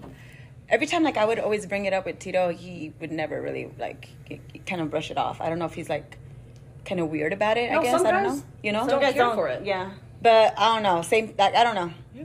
every 0.70 0.88
time 0.88 1.04
like 1.04 1.18
I 1.18 1.26
would 1.26 1.40
always 1.40 1.66
bring 1.66 1.86
it 1.86 1.94
up 1.94 2.06
with 2.06 2.20
Tito, 2.20 2.50
he 2.50 2.94
would 3.00 3.12
never 3.12 3.42
really 3.42 3.72
like 3.78 4.10
kind 4.66 4.82
of 4.82 4.90
brush 4.90 5.12
it 5.12 5.18
off. 5.18 5.42
I 5.42 5.50
don't 5.50 5.60
know 5.60 5.66
if 5.66 5.74
he's 5.74 5.90
like 5.90 6.18
kind 6.86 7.02
of 7.02 7.10
weird 7.10 7.34
about 7.34 7.58
it. 7.58 7.72
No, 7.72 7.80
I 7.80 7.84
guess 7.84 8.04
I 8.04 8.12
don't 8.12 8.24
know. 8.24 8.44
You 8.64 8.72
know, 8.72 8.80
some 8.80 8.90
Some 8.90 9.00
Don't 9.00 9.02
guys 9.02 9.14
care 9.14 9.24
don't 9.26 9.36
for 9.36 9.48
it. 9.48 9.66
Yeah. 9.66 9.92
but 10.22 10.54
I 10.58 10.74
don't 10.74 10.84
know. 10.84 11.02
Same. 11.02 11.34
Like 11.38 11.56
I 11.56 11.64
don't 11.64 11.76
know. 11.76 11.92
Yeah. 12.16 12.24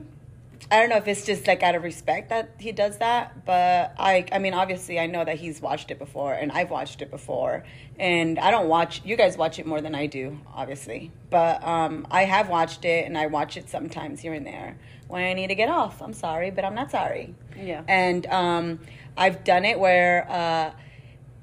I 0.71 0.79
don't 0.79 0.89
know 0.89 0.97
if 0.97 1.09
it's 1.09 1.25
just 1.25 1.47
like 1.47 1.63
out 1.63 1.75
of 1.75 1.83
respect 1.83 2.29
that 2.31 2.55
he 2.59 2.73
does 2.73 2.99
that, 2.99 3.45
but 3.45 3.95
I 3.99 4.27
I 4.31 4.39
mean 4.39 4.55
obviously 4.55 4.99
I 4.99 5.07
know 5.07 5.25
that 5.25 5.39
he's 5.39 5.61
watched 5.61 5.91
it 5.91 5.99
before 5.99 6.33
and 6.33 6.53
I've 6.53 6.71
watched 6.71 7.03
it 7.03 7.11
before 7.11 7.65
and 7.99 8.39
I 8.39 8.51
don't 8.51 8.69
watch 8.69 9.03
you 9.05 9.17
guys 9.17 9.37
watch 9.37 9.59
it 9.59 9.67
more 9.67 9.81
than 9.81 9.95
I 9.95 10.07
do, 10.07 10.39
obviously. 10.55 11.11
But 11.31 11.65
um 11.65 12.07
I 12.11 12.25
have 12.25 12.49
watched 12.49 12.85
it 12.85 13.07
and 13.07 13.17
I 13.17 13.27
watch 13.27 13.57
it 13.57 13.69
sometimes 13.69 14.21
here 14.21 14.33
and 14.33 14.47
there 14.47 14.79
when 15.09 15.25
I 15.25 15.33
need 15.33 15.49
to 15.49 15.55
get 15.55 15.69
off. 15.69 16.01
I'm 16.03 16.13
sorry, 16.13 16.51
but 16.51 16.65
I'm 16.65 16.75
not 16.75 16.91
sorry. 16.91 17.35
Yeah. 17.57 17.83
And 17.89 18.27
um 18.27 18.81
I've 19.17 19.45
done 19.45 19.65
it 19.65 19.79
where 19.79 20.27
uh 20.31 20.73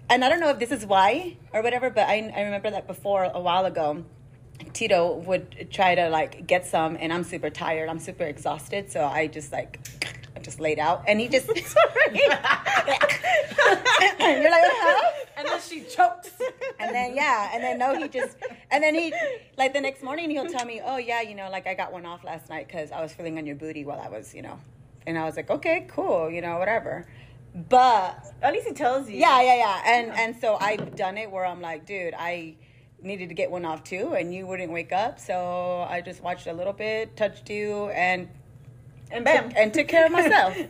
and 0.09 0.23
I 0.23 0.29
don't 0.29 0.39
know 0.39 0.49
if 0.49 0.59
this 0.59 0.71
is 0.71 0.85
why 0.85 1.37
or 1.51 1.61
whatever, 1.61 1.89
but 1.89 2.07
I 2.07 2.31
I 2.35 2.41
remember 2.43 2.71
that 2.71 2.87
before 2.87 3.23
a 3.23 3.41
while 3.41 3.65
ago 3.65 4.05
Tito 4.73 5.15
would 5.15 5.69
try 5.71 5.95
to 5.95 6.09
like 6.09 6.47
get 6.47 6.65
some, 6.65 6.97
and 6.99 7.11
I'm 7.13 7.23
super 7.23 7.49
tired. 7.49 7.89
I'm 7.89 7.99
super 7.99 8.23
exhausted, 8.23 8.91
so 8.91 9.05
I 9.05 9.27
just 9.27 9.51
like 9.51 9.79
I 10.35 10.39
just 10.39 10.59
laid 10.59 10.79
out, 10.79 11.03
and 11.07 11.19
he 11.19 11.27
just. 11.27 11.49
and 11.49 11.57
You're 14.41 14.51
like, 14.51 14.63
huh? 14.65 15.11
and 15.37 15.47
then 15.47 15.61
she 15.61 15.81
chokes. 15.83 16.31
And 16.79 16.93
then 16.93 17.15
yeah, 17.15 17.49
and 17.53 17.63
then 17.63 17.79
no, 17.79 17.97
he 17.97 18.07
just, 18.07 18.37
and 18.71 18.83
then 18.83 18.95
he 18.95 19.13
like 19.57 19.73
the 19.73 19.81
next 19.81 20.03
morning 20.03 20.29
he'll 20.29 20.45
tell 20.45 20.65
me, 20.65 20.81
oh 20.83 20.97
yeah, 20.97 21.21
you 21.21 21.35
know, 21.35 21.49
like 21.49 21.67
I 21.67 21.73
got 21.73 21.91
one 21.91 22.05
off 22.05 22.23
last 22.23 22.49
night 22.49 22.67
because 22.67 22.91
I 22.91 23.01
was 23.01 23.13
feeling 23.13 23.37
on 23.37 23.45
your 23.45 23.55
booty 23.55 23.85
while 23.85 23.99
I 23.99 24.09
was, 24.09 24.33
you 24.33 24.41
know, 24.41 24.59
and 25.05 25.17
I 25.17 25.25
was 25.25 25.35
like, 25.35 25.49
okay, 25.49 25.85
cool, 25.89 26.29
you 26.29 26.41
know, 26.41 26.57
whatever. 26.57 27.07
But 27.69 28.33
At 28.41 28.53
least 28.53 28.67
he 28.67 28.73
tells 28.73 29.09
you. 29.09 29.17
yeah, 29.17 29.41
yeah, 29.41 29.55
yeah. 29.55 29.81
And 29.85 30.11
and 30.11 30.35
so 30.39 30.57
I've 30.59 30.95
done 30.95 31.17
it 31.17 31.31
where 31.31 31.45
I'm 31.45 31.61
like, 31.61 31.85
dude, 31.85 32.13
I 32.17 32.55
needed 33.01 33.29
to 33.29 33.35
get 33.35 33.51
one 33.51 33.65
off 33.65 33.83
too, 33.83 34.13
and 34.13 34.33
you 34.33 34.47
wouldn't 34.47 34.71
wake 34.71 34.91
up, 34.91 35.19
so 35.19 35.85
I 35.89 36.01
just 36.01 36.21
watched 36.23 36.47
a 36.47 36.53
little 36.53 36.73
bit, 36.73 37.15
touched 37.15 37.49
you, 37.49 37.89
and 37.89 38.27
And 39.11 39.23
bam. 39.23 39.51
and 39.55 39.73
took 39.73 39.87
care 39.87 40.05
of 40.05 40.11
myself. 40.11 40.57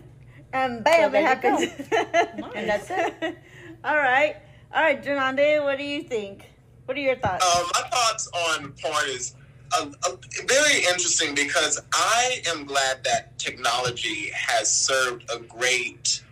And 0.54 0.82
bam, 0.84 1.02
So 1.02 1.08
it 1.08 1.12
there 1.12 1.22
you 1.22 1.28
happens. 1.28 2.52
And 2.56 2.70
that's 2.70 2.90
it. 2.90 3.38
All 3.84 3.98
right. 3.98 4.38
All 4.74 4.82
right, 4.82 5.04
Janande, 5.04 5.62
what 5.64 5.78
do 5.78 5.84
you 5.84 6.04
think? 6.04 6.46
What 6.86 6.96
are 6.96 7.02
your 7.02 7.18
thoughts? 7.18 7.44
Uh, 7.46 7.64
my 7.74 7.90
thoughts 7.90 8.30
on 8.34 8.72
porn 8.82 9.10
is 9.10 9.36
uh, 9.78 9.88
uh, 10.06 10.12
very 10.46 10.78
interesting 10.86 11.36
because 11.36 11.82
I 11.94 12.42
am 12.48 12.66
glad 12.66 13.04
that 13.04 13.38
technology 13.38 14.32
has 14.34 14.72
served 14.72 15.30
a 15.30 15.40
great 15.40 16.24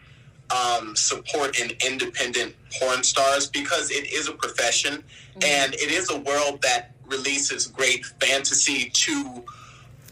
um, 0.52 0.96
support 0.96 1.60
in 1.60 1.72
independent 1.86 2.56
porn 2.80 3.04
stars 3.04 3.48
because 3.48 3.92
it 3.92 4.12
is 4.12 4.28
a 4.28 4.34
profession. 4.34 5.04
And 5.42 5.74
it 5.75 5.92
is 5.92 6.10
a 6.10 6.18
world 6.20 6.62
that 6.62 6.92
releases 7.08 7.68
great 7.68 8.06
fantasy 8.06 8.90
to 8.90 9.44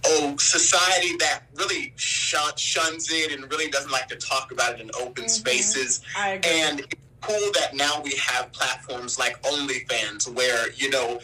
oh 0.06 0.36
society 0.38 1.16
that 1.18 1.44
really 1.56 1.94
shun, 1.96 2.56
shuns 2.58 3.10
it 3.12 3.32
and 3.32 3.50
really 3.50 3.70
doesn't 3.70 3.92
like 3.92 4.08
to 4.10 4.16
talk 4.16 4.52
about 4.52 4.74
it 4.74 4.82
in 4.82 4.92
open 5.00 5.30
spaces. 5.30 6.02
I 6.18 6.30
agree. 6.30 6.52
and 6.62 6.80
it's 6.82 6.96
cool 7.22 7.52
that 7.54 7.74
now 7.74 8.02
we 8.04 8.16
have 8.18 8.52
platforms 8.52 9.18
like 9.18 9.42
OnlyFans 9.44 10.28
where, 10.34 10.72
you 10.74 10.90
know, 10.90 11.20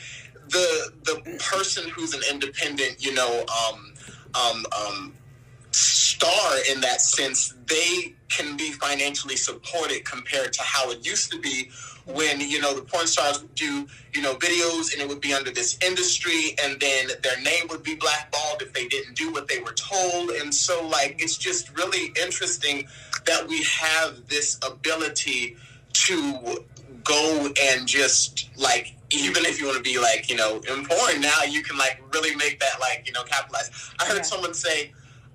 the 0.48 0.94
the 1.04 1.38
person 1.52 1.90
who's 1.90 2.14
an 2.14 2.22
independent, 2.32 3.04
you 3.06 3.14
know, 3.14 3.46
um, 3.48 3.94
um, 4.34 4.66
um, 4.78 5.14
star 5.72 6.56
in 6.72 6.82
that 6.82 7.02
sense, 7.02 7.54
they 7.68 8.14
can 8.30 8.58
be 8.58 8.72
financially 8.72 9.36
supported 9.36 10.06
compared 10.06 10.54
to 10.54 10.62
how 10.64 10.92
it 10.92 11.06
used 11.06 11.32
to 11.32 11.40
be 11.40 11.70
when, 12.06 12.40
you 12.42 12.60
know, 12.60 12.74
the 12.74 12.82
porn 12.82 13.06
stars 13.06 13.42
would 13.42 13.54
do, 13.56 13.88
you 14.14 14.22
know, 14.22 14.34
videos 14.36 14.94
and 14.94 15.02
it 15.02 15.08
would 15.08 15.22
be 15.22 15.34
under 15.34 15.52
this 15.52 15.78
industry 15.86 16.56
and 16.64 16.80
then 16.80 17.10
their 17.22 17.40
name 17.42 17.68
would 17.70 17.84
be 17.84 17.96
blackballed 17.96 18.62
if 18.62 18.74
they 18.74 18.88
didn't 18.88 19.16
do 19.16 19.32
what 19.32 19.48
they 19.48 19.60
were 19.60 19.74
told. 19.74 20.32
And 20.32 20.54
so, 20.54 20.88
like, 20.88 21.22
it's 21.22 21.38
just 21.38 21.76
really 21.78 22.12
interesting 22.22 22.88
that 23.26 23.48
we 23.48 23.64
have 23.64 24.28
this 24.28 24.58
ability 24.66 25.56
to 25.94 26.64
go 27.04 27.50
and 27.62 27.88
just 27.88 28.50
like 28.58 28.94
even 29.12 29.46
if 29.46 29.60
you 29.60 29.66
want 29.66 29.78
to 29.78 29.84
be 29.84 29.98
like 29.98 30.30
you 30.30 30.36
know 30.36 30.58
in 30.70 30.86
porn 30.86 31.22
now 31.22 31.42
you 31.44 31.64
can 31.64 31.78
like 31.78 32.00
really 32.14 32.36
make 32.36 32.60
that 32.60 32.80
like 32.80 33.04
you 33.08 33.14
know 33.14 33.24
capitalize 33.24 33.72
i 34.00 34.06
heard 34.06 34.18
Yeah. 34.18 34.22
someone 34.24 34.54
say 34.54 34.92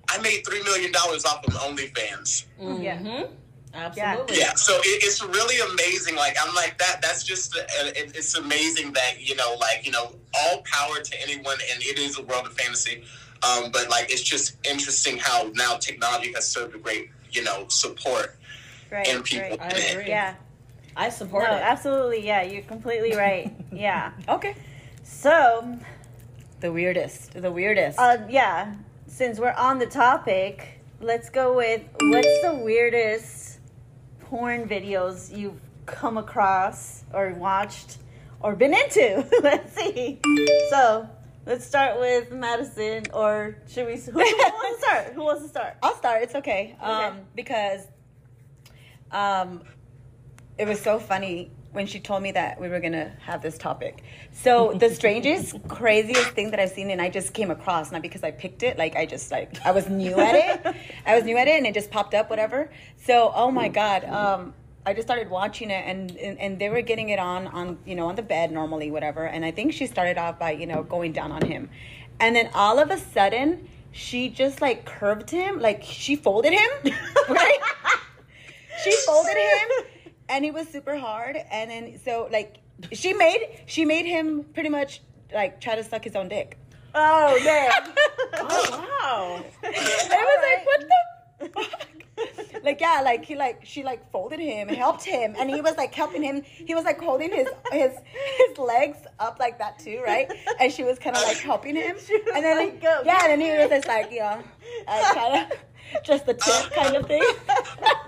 i 0.09 0.17
made 0.19 0.43
three 0.45 0.61
million 0.63 0.91
dollars 0.91 1.25
off 1.25 1.45
of 1.47 1.53
onlyfans 1.55 2.45
Yeah. 2.59 2.97
Mhm. 2.97 3.29
Absolutely. 3.73 4.37
yeah 4.39 4.53
so 4.55 4.73
it, 4.77 5.03
it's 5.03 5.21
really 5.21 5.59
amazing 5.73 6.15
like 6.15 6.35
i'm 6.41 6.53
like 6.55 6.77
that 6.77 7.01
that's 7.01 7.23
just 7.23 7.57
uh, 7.57 7.61
it, 7.77 8.15
it's 8.15 8.35
amazing 8.35 8.93
that 8.93 9.19
you 9.19 9.35
know 9.35 9.55
like 9.59 9.85
you 9.85 9.91
know 9.91 10.15
all 10.39 10.61
power 10.63 11.01
to 11.01 11.21
anyone 11.21 11.57
and 11.71 11.83
it 11.83 11.99
is 11.99 12.17
a 12.17 12.21
world 12.23 12.45
of 12.45 12.53
fantasy 12.53 13.03
um, 13.43 13.71
but 13.71 13.89
like 13.89 14.09
it's 14.09 14.23
just 14.23 14.55
interesting 14.65 15.17
how 15.17 15.51
now 15.55 15.75
technology 15.75 16.31
has 16.33 16.47
served 16.47 16.73
a 16.73 16.77
great 16.79 17.09
you 17.31 17.43
know 17.43 17.65
support 17.67 18.37
Right. 18.91 19.07
and 19.09 19.23
people 19.25 19.57
right. 19.57 19.73
I 19.73 19.77
agree. 19.79 20.07
Yeah. 20.07 20.35
I 20.95 21.05
No, 21.05 21.09
support 21.09 21.43
it. 21.49 21.49
absolutely. 21.73 22.25
Yeah, 22.25 22.43
you're 22.43 22.61
completely 22.61 23.13
right. 23.25 23.51
yeah. 23.73 24.11
Okay. 24.29 24.55
So, 25.03 25.77
The 26.61 26.71
weirdest. 26.71 27.33
The 27.33 27.51
weirdest. 27.51 27.99
uh, 27.99 28.19
yeah, 28.29 28.73
since 29.15 29.39
we're 29.39 29.53
on 29.53 29.79
the 29.79 29.85
topic, 29.85 30.81
let's 30.99 31.29
go 31.29 31.55
with 31.55 31.81
what's 32.01 32.41
the 32.41 32.53
weirdest 32.53 33.59
porn 34.19 34.67
videos 34.67 35.33
you've 35.33 35.61
come 35.85 36.17
across 36.17 37.05
or 37.13 37.29
watched 37.31 37.99
or 38.41 38.57
been 38.57 38.73
into? 38.73 39.25
let's 39.41 39.73
see. 39.73 40.19
So, 40.69 41.07
let's 41.45 41.65
start 41.65 41.97
with 41.97 42.33
Madison, 42.33 43.03
or 43.13 43.55
should 43.69 43.87
we? 43.87 43.95
Who, 43.95 44.11
who 44.11 44.19
wants 44.19 44.81
to 44.81 44.85
start? 44.85 45.13
Who 45.13 45.23
wants 45.23 45.43
to 45.43 45.47
start? 45.47 45.77
I'll 45.83 45.95
start. 45.95 46.21
It's 46.23 46.35
okay. 46.35 46.75
Um, 46.81 46.91
Okay. 47.05 47.19
because 47.35 47.87
um, 49.11 49.61
it 50.57 50.67
was 50.67 50.81
so 50.81 50.99
funny 50.99 51.51
when 51.75 51.85
she 51.85 51.99
told 51.99 52.23
me 52.23 52.31
that 52.31 52.59
we 52.59 52.69
were 52.69 52.79
gonna 52.79 53.11
have 53.19 53.41
this 53.41 53.57
topic. 53.57 54.03
So 54.31 54.73
the 54.73 54.89
strangest, 54.89 55.55
craziest 55.67 56.29
thing 56.31 56.51
that 56.51 56.59
I've 56.59 56.71
seen, 56.71 56.89
and 56.89 57.01
I 57.01 57.09
just 57.09 57.33
came 57.33 57.51
across 57.51 57.91
not 57.91 58.01
because 58.01 58.23
I 58.23 58.31
picked 58.31 58.63
it. 58.63 58.77
Like 58.77 58.95
I 58.95 59.05
just 59.05 59.29
like 59.29 59.57
I 59.65 59.71
was 59.71 59.89
new 59.89 60.15
at 60.19 60.35
it. 60.35 60.75
I 61.05 61.15
was 61.15 61.25
new 61.25 61.37
at 61.37 61.47
it, 61.47 61.57
and 61.57 61.67
it 61.67 61.73
just 61.73 61.91
popped 61.91 62.13
up. 62.13 62.29
Whatever. 62.29 62.71
So 62.97 63.31
oh 63.35 63.51
my 63.51 63.67
god. 63.67 64.05
Um, 64.05 64.53
I 64.87 64.93
just 64.93 65.07
started 65.07 65.31
watching 65.31 65.71
it, 65.71 65.83
and, 65.85 66.15
and 66.17 66.39
and 66.39 66.59
they 66.59 66.69
were 66.69 66.81
getting 66.81 67.09
it 67.09 67.19
on 67.19 67.47
on 67.47 67.77
you 67.85 67.95
know 67.95 68.07
on 68.07 68.15
the 68.15 68.21
bed 68.21 68.51
normally, 68.51 68.91
whatever. 68.91 69.25
And 69.25 69.43
I 69.43 69.51
think 69.51 69.73
she 69.73 69.87
started 69.87 70.17
off 70.17 70.39
by 70.39 70.51
you 70.51 70.67
know 70.67 70.83
going 70.83 71.11
down 71.11 71.31
on 71.31 71.41
him, 71.41 71.69
and 72.19 72.35
then 72.35 72.49
all 72.53 72.79
of 72.79 72.89
a 72.91 72.97
sudden 72.97 73.67
she 73.91 74.29
just 74.29 74.61
like 74.61 74.85
curved 74.85 75.29
him, 75.29 75.59
like 75.59 75.83
she 75.83 76.15
folded 76.15 76.53
him, 76.53 76.69
right? 77.29 77.59
she 78.83 78.91
folded 79.05 79.35
him 79.37 79.85
and 80.29 80.45
it 80.45 80.53
was 80.53 80.67
super 80.67 80.97
hard 80.97 81.37
and 81.51 81.71
then 81.71 81.99
so 82.03 82.27
like 82.31 82.57
she 82.91 83.13
made 83.13 83.61
she 83.65 83.85
made 83.85 84.05
him 84.05 84.43
pretty 84.53 84.69
much 84.69 85.01
like 85.33 85.59
try 85.61 85.75
to 85.75 85.83
suck 85.83 86.03
his 86.03 86.15
own 86.15 86.27
dick 86.27 86.57
Oh, 86.97 87.37
damn. 87.43 87.91
oh 88.35 88.69
wow. 88.71 89.43
i 89.63 90.25
was 90.29 90.41
like 90.47 90.65
what 90.65 90.85
the 91.39 91.49
fuck 91.49 91.95
like 92.63 92.81
yeah, 92.81 93.01
like 93.03 93.25
he 93.25 93.35
like 93.35 93.61
she 93.63 93.83
like 93.83 94.11
folded 94.11 94.39
him, 94.39 94.67
helped 94.69 95.03
him, 95.03 95.35
and 95.37 95.49
he 95.49 95.61
was 95.61 95.75
like 95.77 95.93
helping 95.93 96.23
him. 96.23 96.41
He 96.43 96.73
was 96.73 96.83
like 96.83 96.99
holding 96.99 97.31
his 97.31 97.47
his 97.71 97.91
his 98.37 98.57
legs 98.57 98.97
up 99.19 99.37
like 99.39 99.59
that 99.59 99.79
too, 99.79 100.01
right? 100.03 100.31
And 100.59 100.71
she 100.71 100.83
was 100.83 100.97
kind 100.97 101.15
of 101.15 101.23
like 101.23 101.37
helping 101.37 101.75
him, 101.75 101.95
and 102.33 102.43
then 102.43 102.57
like, 102.57 102.81
"Go, 102.81 103.01
yeah, 103.05 103.19
and 103.23 103.31
then 103.31 103.41
he 103.41 103.57
was 103.57 103.69
just 103.69 103.87
like 103.87 104.11
you 104.11 104.19
know, 104.19 104.43
uh, 104.87 105.13
kind 105.13 105.51
of 105.51 106.03
just 106.03 106.25
the 106.25 106.33
tip 106.33 106.71
kind 106.73 106.95
of 106.95 107.05
thing. 107.05 107.23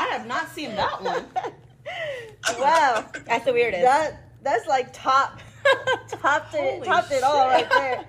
Damn, 0.00 0.08
I 0.08 0.12
have 0.18 0.26
not 0.26 0.48
seen 0.50 0.74
that 0.76 1.02
one. 1.02 1.26
wow. 2.58 3.04
That's 3.26 3.44
the 3.44 3.52
weirdest. 3.52 3.82
That 3.82 4.22
that's 4.42 4.66
like 4.66 4.92
top 4.92 5.40
topped 6.08 6.54
it 6.54 6.60
Holy 6.60 6.86
topped 6.86 7.12
it 7.12 7.22
all 7.22 7.56
shit. 7.58 7.68
there. 7.70 8.04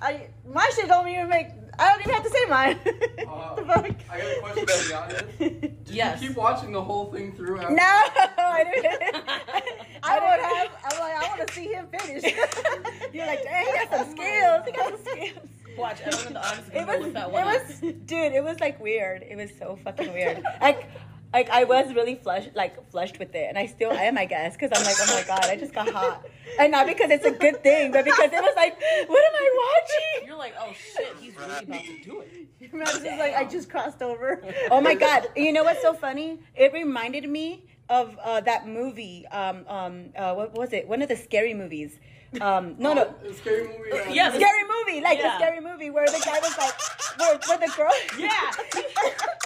I 0.00 0.28
my 0.52 0.68
shit 0.74 0.88
don't 0.88 1.06
even 1.08 1.28
make 1.28 1.48
I 1.78 1.90
don't 1.92 2.00
even 2.00 2.14
have 2.14 2.24
to 2.24 2.30
say 2.30 2.46
mine. 2.46 2.78
Uh, 3.26 3.54
the 3.56 3.62
fuck? 3.64 3.84
I 4.10 4.18
got 4.18 4.36
a 4.36 4.40
question 4.40 4.66
for 4.66 4.88
the 4.88 4.94
audience. 4.96 5.32
Did 5.38 5.78
Yes. 5.94 6.22
you 6.22 6.28
keep 6.28 6.36
watching 6.36 6.72
the 6.72 6.82
whole 6.82 7.12
thing 7.12 7.32
through? 7.34 7.58
After? 7.60 7.74
no, 7.74 7.82
I 8.38 8.64
didn't. 8.64 9.24
I 10.02 10.14
would 10.14 10.40
have 10.44 10.70
I'm 10.84 11.00
like 11.00 11.14
I 11.22 11.28
wanna 11.28 11.52
see 11.52 11.66
him 11.68 11.86
finish. 11.88 12.22
You're 13.12 13.26
like, 13.26 13.42
dang, 13.42 13.66
he 13.66 13.72
got 13.72 13.90
some 13.90 14.10
skills. 14.12 14.62
He 14.66 14.72
got 14.72 14.88
some 14.88 15.04
skills. 15.04 15.48
Watch, 15.76 16.00
everyone 16.02 16.26
in 16.28 16.32
the 16.34 16.46
audience 16.46 16.68
It 16.72 16.86
was, 16.86 17.00
look 17.04 17.12
that 17.12 17.28
it 17.28 17.32
one 17.32 17.42
up. 17.48 17.68
was, 17.68 17.80
dude. 18.06 18.32
It 18.32 18.42
was 18.44 18.60
like 18.60 18.80
weird. 18.80 19.22
It 19.22 19.36
was 19.36 19.50
so 19.58 19.76
fucking 19.84 20.12
weird. 20.12 20.42
Like, 20.62 20.88
like 21.36 21.50
I 21.50 21.64
was 21.64 21.92
really 21.94 22.14
flushed, 22.14 22.50
like 22.54 22.74
flushed 22.90 23.18
with 23.18 23.34
it, 23.34 23.46
and 23.50 23.58
I 23.58 23.66
still 23.66 23.92
am, 23.92 24.16
I 24.16 24.24
guess, 24.24 24.54
because 24.56 24.70
I'm 24.74 24.82
like, 24.84 24.96
oh 24.98 25.14
my 25.14 25.24
god, 25.32 25.44
I 25.50 25.56
just 25.56 25.74
got 25.74 25.86
hot, 25.90 26.24
and 26.58 26.72
not 26.72 26.86
because 26.86 27.10
it's 27.10 27.26
a 27.26 27.30
good 27.30 27.62
thing, 27.62 27.92
but 27.92 28.06
because 28.06 28.30
it 28.32 28.42
was 28.48 28.54
like, 28.56 28.74
what 29.06 29.22
am 29.28 29.34
I 29.44 29.48
watching? 29.64 30.28
You're 30.28 30.38
like, 30.38 30.54
oh 30.58 30.72
shit, 30.72 31.14
he's 31.20 31.36
really 31.36 31.64
about 31.64 31.84
to 31.84 32.02
do 32.02 32.20
it. 32.22 32.32
Imagine 32.72 33.04
just 33.04 33.18
like 33.18 33.34
I 33.34 33.44
just 33.44 33.68
crossed 33.68 34.00
over. 34.00 34.42
Oh 34.70 34.80
my 34.80 34.94
god! 34.94 35.28
You 35.36 35.52
know 35.52 35.62
what's 35.62 35.82
so 35.82 35.92
funny? 35.92 36.40
It 36.54 36.72
reminded 36.72 37.28
me 37.28 37.66
of 37.90 38.16
uh, 38.24 38.40
that 38.40 38.66
movie. 38.66 39.26
Um, 39.26 39.64
um, 39.68 39.94
uh, 40.16 40.32
what 40.34 40.54
was 40.54 40.72
it? 40.72 40.88
One 40.88 41.02
of 41.02 41.08
the 41.08 41.16
scary 41.16 41.52
movies. 41.52 41.98
Um, 42.40 42.74
no, 42.78 42.92
no. 42.92 43.14
Oh, 43.24 43.32
scary 43.32 43.68
movie. 43.68 43.92
uh, 43.92 44.10
Yes. 44.20 44.34
Scary 44.34 44.64
movie, 44.74 45.00
like 45.00 45.18
Yeah. 45.18 45.24
the 45.30 45.36
scary 45.38 45.60
movie 45.60 45.90
where 45.90 46.06
the 46.06 46.20
guy 46.24 46.38
was 46.40 46.56
like, 46.58 46.74
where, 47.18 47.38
where 47.46 47.58
the 47.64 47.72
girl, 47.76 47.92
Yeah. 48.18 48.50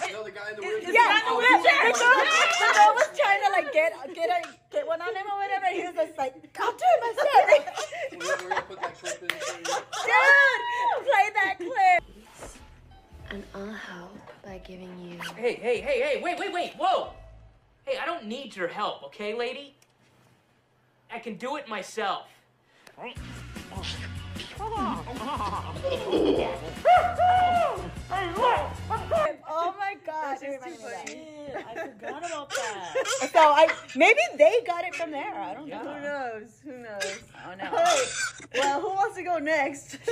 You 0.11 0.23
the 0.23 0.31
guy 0.31 0.49
in 0.49 0.55
the 0.57 0.61
wheelchair. 0.61 0.91
Yeah, 0.91 1.19
Oh, 1.25 1.39
the 1.39 1.47
he's 1.47 1.63
girl, 1.63 2.19
the 2.59 2.73
girl 2.75 2.91
was 2.99 3.09
trying 3.17 3.41
to 3.45 3.49
like 3.51 3.71
get 3.71 3.93
get 4.13 4.29
a, 4.29 4.47
get 4.71 4.85
one 4.85 5.01
on 5.01 5.15
him 5.15 5.25
or 5.31 5.37
whatever. 5.39 5.67
He 5.71 5.83
was 5.87 5.95
just 5.95 6.17
like, 6.17 6.35
"I'll 6.59 6.71
do 6.71 6.83
it 6.83 7.15
myself." 7.15 7.31
We're, 8.11 8.43
we're 8.43 8.49
gonna 8.49 8.61
put 8.63 8.81
that 8.81 8.99
clip 8.99 9.21
in. 9.21 9.27
Dude, 9.29 9.77
play 11.07 11.27
that 11.33 11.55
clip. 11.57 12.03
And 13.29 13.43
I'll 13.55 13.71
help 13.71 14.17
by 14.43 14.57
giving 14.57 14.99
you. 14.99 15.17
Hey, 15.37 15.55
hey, 15.55 15.79
hey, 15.79 16.01
hey, 16.01 16.21
wait, 16.21 16.37
wait, 16.37 16.51
wait, 16.53 16.73
whoa! 16.77 17.13
Hey, 17.85 17.97
I 17.97 18.05
don't 18.05 18.25
need 18.25 18.55
your 18.55 18.67
help, 18.67 19.03
okay, 19.05 19.33
lady? 19.33 19.75
I 21.09 21.19
can 21.19 21.35
do 21.35 21.55
it 21.55 21.69
myself. 21.69 22.27
Oh 29.53 29.75
my 29.77 29.95
god, 30.05 30.37
it 30.41 30.47
reminded 30.47 30.79
me 30.79 30.85
of 30.85 30.91
that. 30.91 31.09
Shit, 31.09 31.65
I 31.67 31.87
forgot 31.87 32.25
about 32.25 32.49
that. 32.49 32.93
So 33.33 33.39
I 33.39 33.67
maybe 33.95 34.19
they 34.37 34.61
got 34.65 34.85
it 34.85 34.93
from 34.95 35.11
there. 35.11 35.33
I 35.35 35.53
don't 35.53 35.67
know. 35.67 35.77
Who 35.79 36.01
knows? 36.01 36.61
Who 36.63 36.77
knows? 36.77 37.19
Oh 37.45 37.55
no. 37.55 37.65
Alright. 37.65 38.13
Well, 38.55 38.81
who 38.81 38.89
wants 38.89 39.15
to 39.17 39.23
go 39.23 39.39
next? 39.39 39.97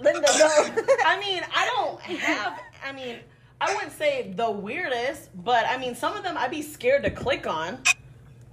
Linda, 0.00 0.20
go. 0.38 0.70
I 1.04 1.20
mean, 1.20 1.42
I 1.54 1.66
don't 1.76 2.00
have. 2.00 2.58
I 2.84 2.92
mean, 2.92 3.18
I 3.60 3.74
wouldn't 3.74 3.92
say 3.92 4.32
the 4.34 4.50
weirdest, 4.50 5.28
but 5.44 5.66
I 5.66 5.76
mean, 5.76 5.94
some 5.94 6.16
of 6.16 6.22
them 6.22 6.38
I'd 6.38 6.50
be 6.50 6.62
scared 6.62 7.04
to 7.04 7.10
click 7.10 7.46
on. 7.46 7.82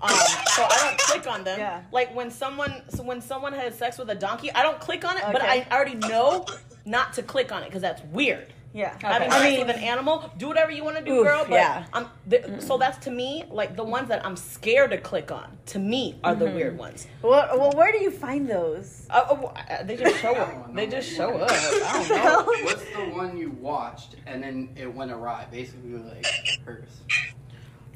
Um, 0.01 0.09
so 0.09 0.63
I 0.63 0.79
don't 0.83 0.97
click 0.99 1.27
on 1.27 1.43
them. 1.43 1.59
Yeah. 1.59 1.81
Like 1.91 2.13
when 2.15 2.29
someone, 2.31 2.83
so 2.89 3.01
when 3.03 3.19
someone 3.21 3.53
has 3.53 3.75
sex 3.77 3.97
with 3.97 4.09
a 4.09 4.15
donkey, 4.15 4.51
I 4.53 4.61
don't 4.63 4.79
click 4.79 5.03
on 5.05 5.17
it, 5.17 5.23
but 5.31 5.41
I 5.41 5.65
already 5.71 5.95
know 5.95 6.45
not 6.85 7.13
to 7.13 7.23
click 7.23 7.51
on 7.51 7.63
it 7.63 7.65
because 7.65 7.81
that's 7.81 8.03
weird. 8.05 8.53
yeah. 8.73 8.95
Having 9.01 9.29
I 9.29 9.39
sex 9.39 9.43
mean- 9.57 9.67
with 9.67 9.75
an 9.75 9.81
animal, 9.83 10.31
do 10.37 10.47
whatever 10.47 10.71
you 10.71 10.83
want 10.83 10.97
to 10.97 11.03
do, 11.03 11.19
Oof, 11.21 11.25
girl. 11.27 11.45
But 11.49 11.55
yeah. 11.55 11.85
I'm 11.93 12.07
th- 12.29 12.61
so 12.61 12.77
that's 12.77 12.97
to 13.05 13.11
me 13.11 13.45
like 13.49 13.75
the 13.75 13.83
ones 13.83 14.07
that 14.09 14.23
I'm 14.25 14.35
scared 14.35 14.91
to 14.91 14.97
click 14.99 15.31
on. 15.31 15.57
To 15.67 15.79
me, 15.79 16.19
are 16.23 16.35
the 16.35 16.45
weird 16.45 16.77
ones. 16.77 17.07
Well, 17.23 17.57
well, 17.57 17.71
where 17.71 17.91
do 17.91 17.97
you 17.97 18.11
find 18.11 18.47
those? 18.47 19.07
Uh, 19.09 19.25
uh, 19.29 19.33
uh, 19.47 19.83
they 19.83 19.97
just 19.97 20.17
show 20.21 20.35
up. 20.35 20.73
They 20.75 20.85
just 20.87 21.09
show 21.13 21.35
up. 21.37 21.49
I 21.51 22.05
don't 22.07 22.09
know. 22.23 22.43
What's 22.65 22.85
the 22.91 23.05
one 23.17 23.35
you 23.35 23.49
watched 23.59 24.15
and 24.27 24.43
then 24.43 24.69
it 24.75 24.93
went 24.93 25.11
awry? 25.11 25.47
Basically, 25.51 25.93
like 25.97 26.25
hers. 26.63 26.89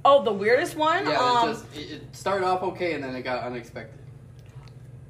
Oh, 0.04 0.24
the 0.24 0.34
weirdest 0.34 0.76
one. 0.76 1.06
Yeah, 1.08 1.18
um, 1.18 1.50
it 1.50 1.54
just 1.54 1.66
it, 1.76 1.92
it 1.92 2.16
started 2.16 2.46
off 2.46 2.64
okay 2.64 2.94
and 2.94 3.04
then 3.04 3.16
it 3.16 3.22
got 3.24 3.44
unexpected. 3.44 4.00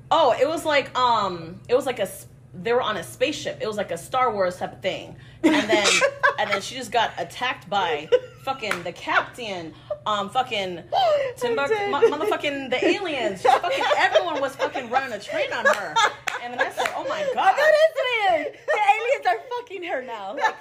Oh, 0.10 0.36
it 0.40 0.48
was 0.48 0.66
like 0.66 0.98
um, 0.98 1.60
it 1.70 1.76
was 1.76 1.86
like 1.86 2.00
a 2.00 2.04
s- 2.04 2.28
they 2.54 2.74
were 2.74 2.82
on 2.82 2.98
a 2.98 3.04
spaceship. 3.04 3.60
It 3.62 3.68
was 3.68 3.78
like 3.78 3.92
a 3.92 3.98
Star 3.98 4.34
Wars 4.34 4.58
type 4.58 4.74
of 4.74 4.82
thing, 4.82 5.16
and 5.44 5.70
then 5.70 5.88
and 6.40 6.50
then 6.52 6.62
she 6.62 6.76
just 6.76 6.92
got 6.92 7.12
attacked 7.18 7.70
by 7.70 8.10
fucking 8.44 8.84
the 8.84 8.92
captain, 8.92 9.74
um, 10.06 10.30
fucking 10.30 10.84
Timber, 11.38 11.68
did. 11.68 11.90
motherfucking 11.94 12.70
the 12.70 12.86
aliens. 12.86 13.42
Just 13.42 13.62
fucking 13.62 13.86
everyone 13.98 14.42
was 14.42 14.54
fucking 14.58 14.90
running 14.90 15.14
a 15.14 15.20
train 15.20 15.54
on 15.54 15.64
her, 15.66 15.96
and 16.44 16.52
then 16.54 16.60
I 16.60 16.70
said, 16.72 16.90
oh 16.98 17.06
my 17.08 17.22
god, 17.34 17.56
That 17.56 17.72
is 17.74 18.30
weird. 18.44 18.54
The 18.68 18.80
aliens 18.98 19.26
are 19.28 19.48
fucking 19.58 19.84
her 19.84 20.02
now. 20.02 20.36
Like, 20.36 20.56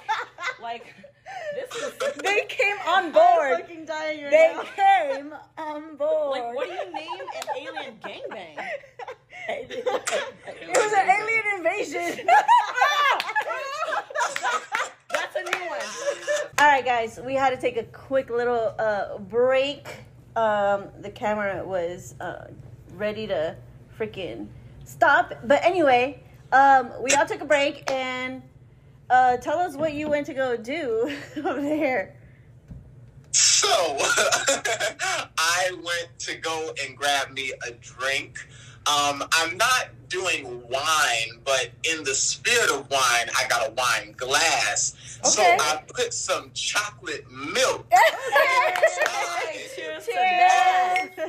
like 0.61 0.95
this 1.55 1.75
is 1.83 1.93
they 2.23 2.41
came 2.49 2.77
on 2.87 3.05
I'm 3.05 3.11
board. 3.11 3.59
fucking 3.61 3.85
dying 3.85 4.23
right 4.23 4.31
They 4.31 4.53
now. 4.55 4.63
came 4.75 5.33
on 5.57 5.95
board. 5.95 6.31
like 6.39 6.55
what 6.55 6.67
do 6.67 6.73
you 6.73 6.93
name 6.93 7.27
an 7.35 7.47
alien 7.57 7.95
gangbang? 8.03 8.67
it 9.49 9.71
It 9.71 10.77
was 10.77 10.93
an 10.93 11.09
alien 11.09 11.43
invasion. 11.57 12.27
That's 15.09 15.35
a 15.35 15.43
new 15.43 15.69
one. 15.69 15.79
All 16.59 16.67
right, 16.67 16.85
guys, 16.85 17.19
we 17.23 17.33
had 17.35 17.49
to 17.51 17.57
take 17.57 17.77
a 17.77 17.83
quick 17.83 18.29
little 18.29 18.73
uh, 18.79 19.17
break. 19.17 19.87
Um, 20.35 20.85
the 21.01 21.09
camera 21.09 21.63
was 21.65 22.15
uh, 22.21 22.47
ready 22.93 23.27
to 23.27 23.55
freaking 23.99 24.47
stop. 24.85 25.33
But 25.43 25.63
anyway, 25.65 26.23
um, 26.51 26.91
we 27.01 27.11
all 27.11 27.25
took 27.25 27.41
a 27.41 27.45
break 27.45 27.89
and 27.91 28.41
uh, 29.11 29.37
tell 29.37 29.59
us 29.59 29.75
what 29.75 29.93
you 29.93 30.09
went 30.09 30.25
to 30.25 30.33
go 30.33 30.55
do 30.55 31.15
over 31.37 31.61
there. 31.61 32.15
So 33.31 33.67
I 35.37 35.71
went 35.71 36.17
to 36.19 36.35
go 36.35 36.73
and 36.83 36.97
grab 36.97 37.31
me 37.31 37.53
a 37.67 37.71
drink. 37.71 38.39
Um, 38.87 39.23
I'm 39.33 39.57
not 39.57 39.89
doing 40.11 40.61
wine, 40.67 41.39
but 41.45 41.69
in 41.83 42.03
the 42.03 42.13
spirit 42.13 42.69
of 42.69 42.89
wine, 42.91 43.29
I 43.37 43.47
got 43.47 43.69
a 43.69 43.71
wine 43.71 44.13
glass. 44.17 44.93
So 45.23 45.41
I 45.41 45.81
put 45.87 46.13
some 46.13 46.51
chocolate 46.53 47.25
milk. 47.31 47.89
Cheers 49.75 50.05
Cheers. 50.05 51.09
So 51.15 51.23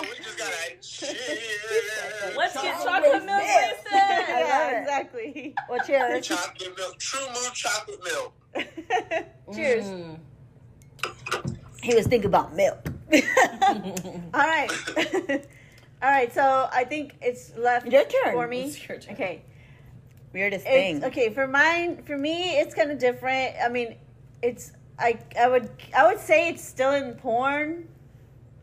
we 0.00 0.16
just 0.16 0.38
gotta 0.38 0.56
cheers. 0.80 2.36
Let's 2.36 2.54
get 2.54 2.82
Chocolate 2.82 2.84
chocolate 2.84 3.12
milk 3.12 3.26
milk. 3.26 3.42
wasted. 3.42 3.92
yeah, 3.92 4.80
exactly. 4.80 5.54
well, 5.68 5.80
cheers. 5.86 6.26
Chocolate 6.26 6.76
milk, 6.76 6.98
true 6.98 7.26
moon 7.26 7.52
chocolate 7.54 8.00
milk. 8.04 8.34
Cheers. 9.54 9.84
Mm. 9.84 10.18
He 11.82 11.94
was 11.94 12.06
thinking 12.06 12.28
about 12.28 12.54
milk. 12.54 12.86
All 13.12 14.40
right. 14.40 15.46
All 16.02 16.10
right, 16.10 16.32
so 16.32 16.68
I 16.72 16.84
think 16.84 17.14
it's 17.20 17.54
left 17.56 17.86
Your 17.86 18.04
turn. 18.04 18.32
for 18.32 18.46
me. 18.48 18.62
It's 18.62 18.88
your 18.88 18.98
turn. 18.98 19.14
Okay. 19.14 19.42
Weirdest 20.32 20.64
It's, 20.66 21.00
thing. 21.00 21.04
okay, 21.04 21.30
for 21.34 21.46
mine, 21.46 22.02
for 22.04 22.16
me, 22.16 22.58
it's 22.58 22.74
kind 22.74 22.90
of 22.90 22.98
different. 22.98 23.56
I 23.62 23.68
mean, 23.68 23.96
it's 24.42 24.72
I 24.98 25.18
I 25.38 25.48
would 25.48 25.68
I 25.96 26.06
would 26.06 26.20
say 26.20 26.48
it's 26.48 26.64
still 26.64 26.92
in 26.92 27.14
porn. 27.14 27.88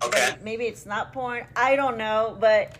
Okay. 0.04 0.30
but 0.32 0.44
Maybe 0.44 0.64
it's 0.66 0.86
not 0.86 1.12
porn. 1.14 1.46
I 1.56 1.76
don't 1.76 1.98
know, 1.98 2.38
but 2.40 2.72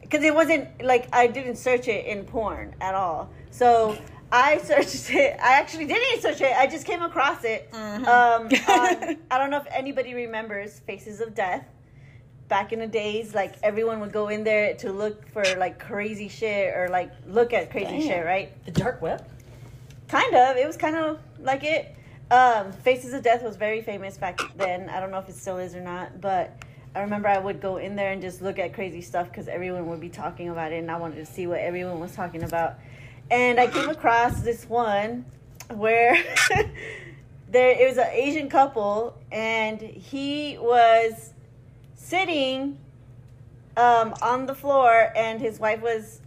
because 0.00 0.24
it 0.24 0.34
wasn't 0.34 0.82
like 0.84 1.08
I 1.14 1.26
didn't 1.28 1.56
search 1.56 1.86
it 1.88 2.04
in 2.06 2.24
porn 2.24 2.74
at 2.80 2.94
all. 2.94 3.30
So 3.50 3.96
I 4.32 4.58
searched 4.64 5.10
it. 5.10 5.38
I 5.40 5.52
actually 5.52 5.86
didn't 5.86 6.20
search 6.20 6.40
it. 6.40 6.52
I 6.54 6.66
just 6.66 6.84
came 6.84 7.02
across 7.02 7.44
it. 7.44 7.70
Mm-hmm. 7.70 8.04
Um, 8.04 8.46
on, 9.08 9.16
I 9.30 9.38
don't 9.38 9.50
know 9.50 9.58
if 9.58 9.66
anybody 9.70 10.14
remembers 10.14 10.80
Faces 10.80 11.20
of 11.20 11.34
Death. 11.34 11.64
Back 12.52 12.74
in 12.74 12.80
the 12.80 12.86
days, 12.86 13.34
like 13.34 13.54
everyone 13.62 13.98
would 14.00 14.12
go 14.12 14.28
in 14.28 14.44
there 14.44 14.74
to 14.74 14.92
look 14.92 15.26
for 15.32 15.42
like 15.56 15.78
crazy 15.78 16.28
shit 16.28 16.76
or 16.76 16.90
like 16.90 17.10
look 17.26 17.54
at 17.54 17.70
crazy 17.70 18.00
Damn. 18.00 18.02
shit, 18.02 18.26
right? 18.26 18.64
The 18.66 18.72
dark 18.72 19.00
web. 19.00 19.26
Kind 20.08 20.34
of. 20.34 20.58
It 20.58 20.66
was 20.66 20.76
kind 20.76 20.94
of 20.94 21.18
like 21.40 21.64
it. 21.64 21.96
Um, 22.30 22.70
Faces 22.70 23.14
of 23.14 23.22
Death 23.22 23.42
was 23.42 23.56
very 23.56 23.80
famous 23.80 24.18
back 24.18 24.38
then. 24.58 24.90
I 24.90 25.00
don't 25.00 25.10
know 25.10 25.18
if 25.18 25.30
it 25.30 25.34
still 25.34 25.56
is 25.56 25.74
or 25.74 25.80
not, 25.80 26.20
but 26.20 26.62
I 26.94 27.00
remember 27.00 27.28
I 27.28 27.38
would 27.38 27.58
go 27.58 27.78
in 27.78 27.96
there 27.96 28.12
and 28.12 28.20
just 28.20 28.42
look 28.42 28.58
at 28.58 28.74
crazy 28.74 29.00
stuff 29.00 29.28
because 29.28 29.48
everyone 29.48 29.86
would 29.86 30.00
be 30.00 30.10
talking 30.10 30.50
about 30.50 30.72
it, 30.72 30.76
and 30.76 30.90
I 30.90 30.98
wanted 30.98 31.16
to 31.16 31.26
see 31.26 31.46
what 31.46 31.60
everyone 31.60 32.00
was 32.00 32.14
talking 32.14 32.42
about. 32.42 32.74
And 33.30 33.58
I 33.58 33.66
came 33.66 33.88
across 33.88 34.42
this 34.42 34.68
one 34.68 35.24
where 35.70 36.22
there 37.48 37.70
it 37.70 37.88
was 37.88 37.96
an 37.96 38.08
Asian 38.12 38.50
couple, 38.50 39.16
and 39.30 39.80
he 39.80 40.58
was 40.58 41.31
sitting 42.06 42.78
um, 43.76 44.14
on 44.22 44.46
the 44.46 44.54
floor, 44.54 45.12
and 45.16 45.40
his 45.40 45.58
wife 45.60 45.80
was 45.80 46.20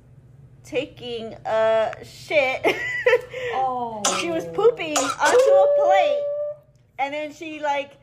taking 0.63 1.33
a 1.45 1.93
shit. 2.03 2.65
Oh. 3.53 4.01
she 4.19 4.29
was 4.31 4.45
pooping 4.45 4.97
onto 4.97 5.51
a 5.51 5.75
plate, 5.83 6.23
and 6.99 7.13
then 7.13 7.31
she 7.33 7.59
like 7.61 7.97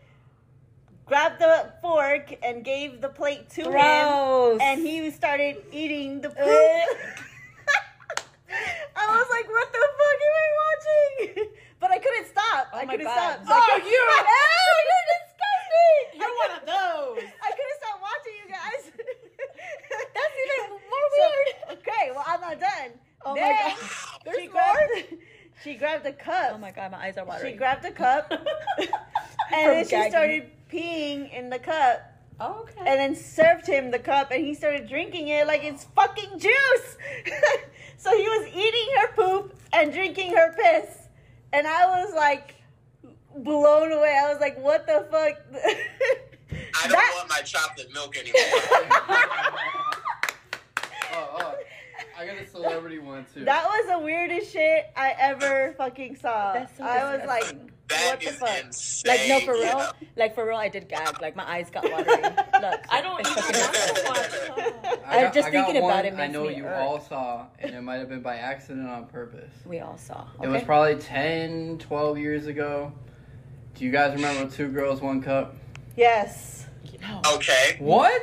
grabbed 1.06 1.40
the 1.40 1.72
fork 1.82 2.34
and 2.42 2.64
gave 2.64 3.00
the 3.00 3.08
plate 3.08 3.50
to 3.50 3.62
him, 3.64 4.60
and 4.60 4.80
he 4.80 5.10
started 5.10 5.56
eating 5.72 6.20
the 6.20 6.28
poop. 6.28 6.38
I 8.94 9.06
was 9.06 9.26
like, 9.30 9.48
"What 9.48 9.72
the 9.72 9.78
fuck 9.98 10.18
am 10.28 10.34
I 10.36 10.48
watching?" 10.62 11.48
But 11.82 11.90
I 11.90 11.98
couldn't 11.98 12.28
stop. 12.28 12.68
I 12.72 12.84
my 12.84 12.92
couldn't 12.92 13.06
God. 13.06 13.40
stop. 13.42 13.44
So 13.44 13.52
I 13.52 13.58
Oh, 13.58 13.74
couldn't- 13.74 13.90
you- 13.90 14.06
Ew, 14.22 14.78
you're 14.86 15.08
disgusting. 15.18 15.98
I 15.98 16.14
You're 16.14 16.30
one 16.30 16.36
couldn't- 16.46 16.62
of 16.62 16.66
those. 16.70 17.24
I 17.42 17.50
couldn't 17.50 17.78
stop 17.82 17.98
watching 18.00 18.34
you 18.38 18.46
guys. 18.54 18.82
That's 20.14 20.36
even 20.46 20.70
more 20.70 21.08
So- 21.10 21.18
weird. 21.18 21.78
okay, 21.80 22.04
well 22.14 22.22
I'm 22.24 22.40
not 22.40 22.60
done. 22.60 22.90
Oh 23.24 23.34
my 23.34 23.40
Then 23.40 23.58
God. 23.58 23.76
She 23.80 24.30
There's 24.30 24.48
grabbed, 24.52 25.14
she 25.64 25.74
grabbed 25.74 26.04
the 26.04 26.12
cup. 26.12 26.52
Oh 26.54 26.58
my 26.58 26.61
god, 26.72 26.90
oh, 26.92 26.96
my 26.96 27.04
eyes 27.04 27.16
are 27.16 27.40
She 27.44 27.52
grabbed 27.52 27.84
a 27.84 27.90
cup, 27.92 28.30
and 28.78 28.88
From 28.88 28.88
then 29.50 29.84
she 29.84 30.10
started 30.10 30.50
peeing 30.70 31.32
in 31.32 31.50
the 31.50 31.58
cup. 31.58 32.08
Oh, 32.40 32.62
okay. 32.62 32.80
and 32.80 32.98
then 32.98 33.14
served 33.14 33.66
him 33.68 33.92
the 33.92 34.00
cup 34.00 34.32
and 34.32 34.44
he 34.44 34.54
started 34.54 34.88
drinking 34.88 35.28
it 35.28 35.46
like 35.46 35.62
it's 35.62 35.84
fucking 35.94 36.40
juice. 36.40 36.96
so 37.98 38.10
he 38.16 38.24
was 38.24 38.48
eating 38.48 38.88
her 38.98 39.12
poop 39.14 39.54
and 39.72 39.92
drinking 39.92 40.34
her 40.34 40.52
piss. 40.54 40.88
And 41.52 41.68
I 41.68 41.86
was 42.02 42.12
like 42.14 42.56
blown 43.36 43.92
away. 43.92 44.18
I 44.24 44.28
was 44.32 44.40
like, 44.40 44.58
what 44.58 44.86
the 44.88 45.06
fuck? 45.10 45.34
I 46.74 46.82
don't 46.82 46.92
That- 46.92 47.14
want 47.16 47.28
my 47.28 47.42
chocolate 47.44 47.92
milk 47.92 48.16
anymore. 48.16 48.40
Oh, 52.22 52.26
oh. 52.28 52.30
I 52.30 52.34
got 52.34 52.44
a 52.44 52.50
celebrity 52.50 52.98
one 52.98 53.26
too. 53.34 53.44
that 53.44 53.64
was 53.66 53.88
the 53.98 54.04
weirdest 54.04 54.52
shit 54.52 54.86
I 54.96 55.14
ever 55.18 55.74
fucking 55.78 56.16
saw. 56.16 56.52
That's 56.54 56.76
so 56.76 56.84
I 56.84 57.16
was 57.16 57.26
like, 57.26 57.40
disgusting. 57.42 57.70
That 57.88 58.06
what 58.10 58.20
the 58.20 58.28
is 58.28 58.36
fuck? 58.36 58.64
insane. 58.64 59.10
Like 59.10 59.28
no, 59.28 59.40
for 59.40 59.54
you 59.56 59.62
real. 59.64 59.78
know? 59.78 59.90
Like 60.16 60.34
for 60.34 60.46
real, 60.46 60.56
I 60.56 60.68
did 60.68 60.88
gag. 60.88 61.20
Like 61.20 61.36
my 61.36 61.50
eyes 61.50 61.68
got 61.70 61.84
watery. 61.90 62.22
Look, 62.22 62.80
I 62.90 63.00
don't 63.02 63.20
it's 63.20 63.30
even 63.30 63.42
fucking- 63.42 64.04
want 64.04 64.16
to 64.30 64.88
watch. 64.88 64.98
I'm 65.06 65.32
just 65.34 65.48
I 65.48 65.50
got 65.50 65.66
thinking 65.66 65.76
about 65.82 65.96
one 65.96 66.04
it 66.06 66.14
I 66.14 66.16
makes 66.16 66.32
know 66.32 66.44
me 66.44 66.56
you 66.56 66.64
irk. 66.66 66.76
all 66.80 67.00
saw, 67.00 67.46
and 67.58 67.74
it 67.74 67.80
might 67.82 67.96
have 67.96 68.08
been 68.08 68.22
by 68.22 68.36
accident 68.36 68.88
on 68.88 69.06
purpose. 69.06 69.52
We 69.66 69.80
all 69.80 69.98
saw. 69.98 70.26
It 70.42 70.48
was 70.48 70.62
probably 70.62 70.96
10, 70.96 71.78
12 71.78 72.18
years 72.18 72.46
ago. 72.46 72.92
Do 73.74 73.84
you 73.84 73.90
guys 73.90 74.14
remember 74.14 74.50
Two 74.54 74.68
Girls, 74.68 75.00
One 75.00 75.20
Cup? 75.20 75.56
yes. 75.96 76.66
No, 77.00 77.20
Okay. 77.34 77.76
What? 77.80 78.22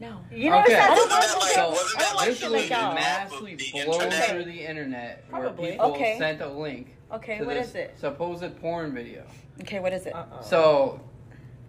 No. 0.00 0.18
You 0.32 0.50
know 0.50 0.60
Okay. 0.60 0.74
what 0.74 0.82
I 0.90 0.94
don't 0.94 1.10
Wasn't 1.10 1.10
that 1.10 1.38
like, 1.40 1.52
So, 1.54 1.68
wasn't 1.70 1.98
that 1.98 2.10
I 2.10 2.14
like 2.14 2.28
watched 2.28 2.42
it 2.42 2.50
like 2.50 2.60
shooting 2.62 2.76
y'all. 2.76 2.86
off 2.86 2.90
of 2.90 2.94
massively 2.94 3.56
blown 3.72 4.02
internet? 4.02 4.28
through 4.30 4.44
the 4.44 4.66
internet 4.66 5.24
where 5.30 5.40
Probably. 5.42 5.70
people 5.72 5.86
Okay. 5.92 6.18
sent 6.18 6.40
a 6.40 6.48
link 6.48 6.96
Okay, 7.12 7.38
to 7.38 7.44
what 7.44 7.54
this 7.54 7.68
is 7.70 7.74
it? 7.74 7.98
supposed 7.98 8.60
porn 8.60 8.92
video. 8.94 9.24
Okay, 9.62 9.80
what 9.80 9.92
is 9.92 10.06
it? 10.06 10.14
Uh-uh. 10.14 10.40
So 10.42 11.00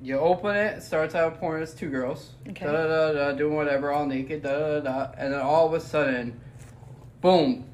you 0.01 0.17
open 0.17 0.55
it, 0.55 0.77
it 0.77 0.81
starts 0.83 1.13
out 1.15 1.39
porn, 1.39 1.61
it's 1.61 1.73
two 1.73 1.89
girls, 1.89 2.31
Okay. 2.49 2.65
da 2.65 2.71
da 2.71 2.87
da 2.87 3.13
da, 3.13 3.31
doing 3.33 3.55
whatever, 3.55 3.91
all 3.91 4.05
naked, 4.05 4.41
da 4.43 4.57
da 4.57 4.79
da, 4.79 5.11
and 5.17 5.33
then 5.33 5.41
all 5.41 5.67
of 5.67 5.73
a 5.73 5.79
sudden, 5.79 6.39
boom, 7.21 7.65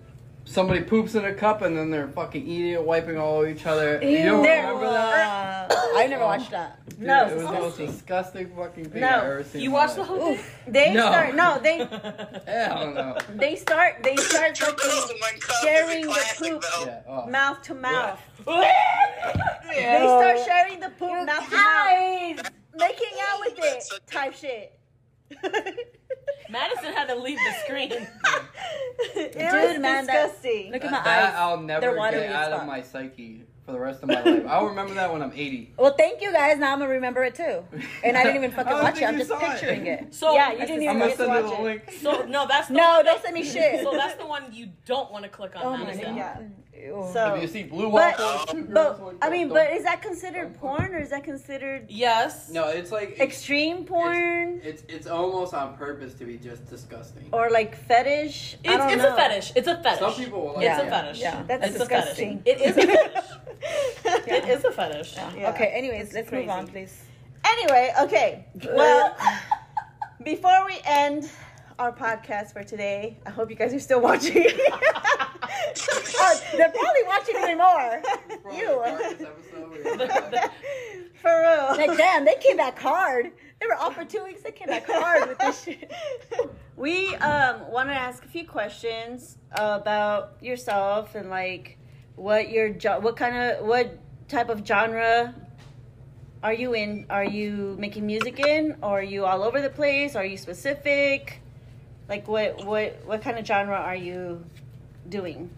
somebody 0.47 0.81
poops 0.81 1.13
in 1.15 1.25
a 1.25 1.33
cup 1.33 1.61
and 1.61 1.77
then 1.77 1.91
they're 1.91 2.07
fucking 2.07 2.47
eating 2.47 2.71
it, 2.71 2.83
wiping 2.83 3.17
all 3.17 3.35
over 3.37 3.47
each 3.47 3.65
other. 3.65 4.01
you 4.01 4.23
don't 4.25 4.41
There- 4.43 4.63
remember 4.67 4.89
that? 4.91 5.71
Uh, 5.71 5.75
I 5.95 6.07
never 6.07 6.23
watched 6.23 6.51
that. 6.51 6.79
Dude, 6.89 6.99
No. 7.01 7.27
it 7.27 7.35
was 7.35 7.43
the 7.43 7.51
most 7.51 7.77
disgusting 7.77 8.55
fucking 8.55 8.89
thing 8.89 9.01
No. 9.01 9.07
I've 9.07 9.23
ever 9.23 9.43
seen. 9.43 9.61
You 9.61 9.67
in 9.69 9.73
watched 9.73 9.95
the 9.97 10.03
whole 10.05 10.35
thing? 10.35 10.39
They 10.67 10.93
No. 10.93 11.01
start 11.01 11.35
no, 11.35 11.59
they 11.59 11.77
Hell 12.47 12.91
no. 12.91 13.17
they 13.35 13.55
start 13.55 14.01
they 14.03 14.15
start 14.15 14.57
fucking 14.57 14.89
in 14.89 15.19
one 15.19 15.39
cup 15.39 15.51
is 15.51 15.61
sharing 15.61 16.05
the 16.07 16.25
poop. 16.37 16.63
Yeah. 16.85 17.01
Oh. 17.07 17.25
mouth 17.27 17.61
to 17.63 17.73
mouth. 17.75 18.19
Yeah. 18.47 18.73
They 19.67 19.97
start 20.07 20.37
sharing 20.45 20.79
the 20.79 20.89
poop 20.91 21.25
mouth 21.25 21.49
to 21.49 21.55
mouth. 21.55 22.51
Making 22.75 23.17
out 23.29 23.39
with 23.41 23.59
it 23.61 23.83
type 24.09 24.33
shit. 24.33 24.79
Madison 26.49 26.93
had 26.93 27.07
to 27.07 27.15
leave 27.15 27.37
the 27.37 27.53
screen. 27.65 27.91
it 27.91 29.33
Dude, 29.33 29.41
was 29.41 29.79
man, 29.79 30.05
that- 30.07 30.31
Look 30.71 30.83
at 30.83 30.91
That, 30.91 30.91
my 30.91 31.03
that 31.03 31.29
eyes. 31.29 31.33
I'll 31.35 31.57
They're 31.57 31.65
never 31.95 31.95
get 32.11 32.29
as 32.29 32.35
out 32.47 32.51
of 32.61 32.67
my 32.67 32.81
psyche 32.81 33.43
for 33.65 33.73
the 33.73 33.79
rest 33.79 34.01
of 34.01 34.07
my 34.09 34.21
life. 34.21 34.43
I'll 34.47 34.67
remember 34.67 34.93
that 34.93 35.11
when 35.11 35.21
I'm 35.21 35.33
80. 35.33 35.73
Well, 35.77 35.93
thank 35.97 36.21
you 36.21 36.31
guys. 36.31 36.57
Now 36.57 36.71
I'm 36.73 36.79
gonna 36.79 36.89
remember 36.91 37.23
it 37.25 37.35
too. 37.35 37.65
And 38.03 38.15
I 38.17 38.23
didn't 38.23 38.37
even 38.37 38.51
fucking 38.55 38.71
watch 38.71 38.97
it. 39.01 39.03
I'm 39.05 39.17
just 39.17 39.29
saw 39.29 39.37
it. 39.39 39.51
picturing 39.59 39.87
it. 39.87 40.07
So 40.13 40.33
yeah, 40.33 40.53
you 40.53 40.59
didn't 40.59 40.79
the- 40.79 40.87
I'm 40.87 40.97
even 40.97 40.99
gonna 40.99 41.09
get 41.09 41.17
to 41.17 41.25
send 41.25 41.33
you 41.35 41.43
watch 41.43 41.51
the 41.51 41.61
it. 41.61 41.63
link. 41.63 41.91
So 42.01 42.25
no, 42.27 42.47
that's 42.47 42.67
the 42.69 42.73
No, 42.75 43.01
don't 43.03 43.21
send 43.21 43.33
me 43.33 43.43
shit. 43.43 43.83
So 43.83 43.91
that's 43.91 44.15
the 44.15 44.25
one 44.25 44.45
you 44.53 44.69
don't 44.85 45.11
want 45.11 45.23
to 45.25 45.29
click 45.29 45.55
on. 45.57 45.63
Oh 45.65 45.71
my 45.77 45.83
Madison. 45.83 46.15
god. 46.15 46.39
Ew. 46.39 46.49
So, 47.13 47.33
If 47.35 47.41
you 47.41 47.47
see 47.47 47.63
Blue 47.63 47.91
but, 47.91 48.19
Waffles, 48.19 48.45
two 48.51 48.65
but 48.65 48.99
I 49.21 49.29
mean, 49.29 49.49
but 49.49 49.71
is 49.73 49.83
that 49.83 50.01
considered 50.01 50.53
porn 50.59 50.93
or 50.93 50.99
is 50.99 51.09
that 51.09 51.23
considered 51.23 51.85
Yes. 51.89 52.49
no, 52.51 52.67
it's 52.69 52.91
like 52.91 53.19
extreme 53.19 53.83
porn 53.83 54.61
It's 54.63 54.83
it's 54.87 55.07
almost 55.07 55.53
on 55.53 55.75
purpose 55.75 56.13
to 56.15 56.25
be 56.25 56.37
just 56.37 56.69
disgusting. 56.69 57.29
or 57.31 57.49
like 57.49 57.75
fetish? 57.75 58.55
I 58.55 58.57
It's, 58.73 58.77
don't 58.77 58.91
it's 58.91 59.03
know. 59.03 59.13
a 59.13 59.17
fetish. 59.17 59.51
It's 59.55 59.67
a 59.67 59.75
fetish. 59.81 59.99
Some 59.99 60.13
people 60.13 60.41
will 60.41 60.53
like 60.55 60.65
It's 60.65 60.79
a 60.81 60.89
fetish. 60.89 61.19
Yeah. 61.19 61.43
That's 61.47 61.65
it's 61.67 61.77
disgusting. 61.77 62.43
a. 62.45 62.49
It 62.51 62.61
is 62.61 62.77
a 62.77 62.87
fetish. 64.03 64.27
It 64.27 64.49
is 64.49 64.63
a 64.65 64.71
fetish. 64.71 65.15
Yeah. 65.15 65.49
Okay. 65.49 65.67
Anyways, 65.73 66.09
That's 66.09 66.15
let's 66.15 66.29
crazy. 66.29 66.45
move 66.47 66.55
on, 66.55 66.67
please. 66.67 66.93
Anyway, 67.45 67.91
okay. 68.01 68.45
Well, 68.73 69.15
before 70.23 70.65
we 70.65 70.77
end 70.85 71.29
our 71.79 71.91
podcast 71.91 72.53
for 72.53 72.63
today, 72.63 73.17
I 73.25 73.29
hope 73.31 73.49
you 73.49 73.55
guys 73.55 73.73
are 73.73 73.79
still 73.79 74.01
watching. 74.01 74.45
Oh, 75.49 76.41
they're 76.57 76.71
probably 76.71 77.03
watching 77.05 77.35
even 77.37 77.57
more. 77.57 78.01
You. 78.53 78.67
the 78.83 78.97
darkest 78.97 79.21
episode 79.21 79.71
we 79.71 79.83
ever 79.83 80.07
had. 80.07 80.51
for 81.21 81.41
real. 81.41 81.87
Like, 81.87 81.97
damn, 81.97 82.25
they 82.25 82.35
came 82.35 82.57
back 82.57 82.77
hard. 82.79 83.31
They 83.59 83.65
were 83.65 83.75
off 83.75 83.95
for 83.95 84.05
two 84.05 84.23
weeks. 84.23 84.43
They 84.43 84.51
came 84.51 84.67
back 84.67 84.85
hard 84.87 85.29
with 85.29 85.39
this 85.39 85.63
shit. 85.63 85.91
we 86.75 87.15
um 87.15 87.71
want 87.71 87.89
to 87.89 87.95
ask 87.95 88.23
a 88.23 88.27
few 88.27 88.45
questions 88.45 89.37
about 89.51 90.37
yourself 90.41 91.15
and 91.15 91.29
like 91.29 91.77
what 92.15 92.49
your 92.49 92.69
jo- 92.69 92.99
what 92.99 93.15
kind 93.15 93.35
of 93.35 93.65
what 93.65 93.97
type 94.27 94.49
of 94.49 94.65
genre 94.65 95.33
are 96.43 96.53
you 96.53 96.73
in? 96.73 97.07
Are 97.09 97.25
you 97.25 97.75
making 97.79 98.05
music 98.05 98.39
in, 98.39 98.77
or 98.83 98.99
are 98.99 99.03
you 99.03 99.25
all 99.25 99.41
over 99.43 99.59
the 99.59 99.69
place? 99.69 100.15
Are 100.15 100.25
you 100.25 100.37
specific? 100.37 101.41
Like 102.07 102.27
what 102.27 102.63
what 102.63 103.03
what 103.05 103.21
kind 103.21 103.39
of 103.39 103.45
genre 103.45 103.75
are 103.75 103.95
you 103.95 104.45
doing 105.09 105.49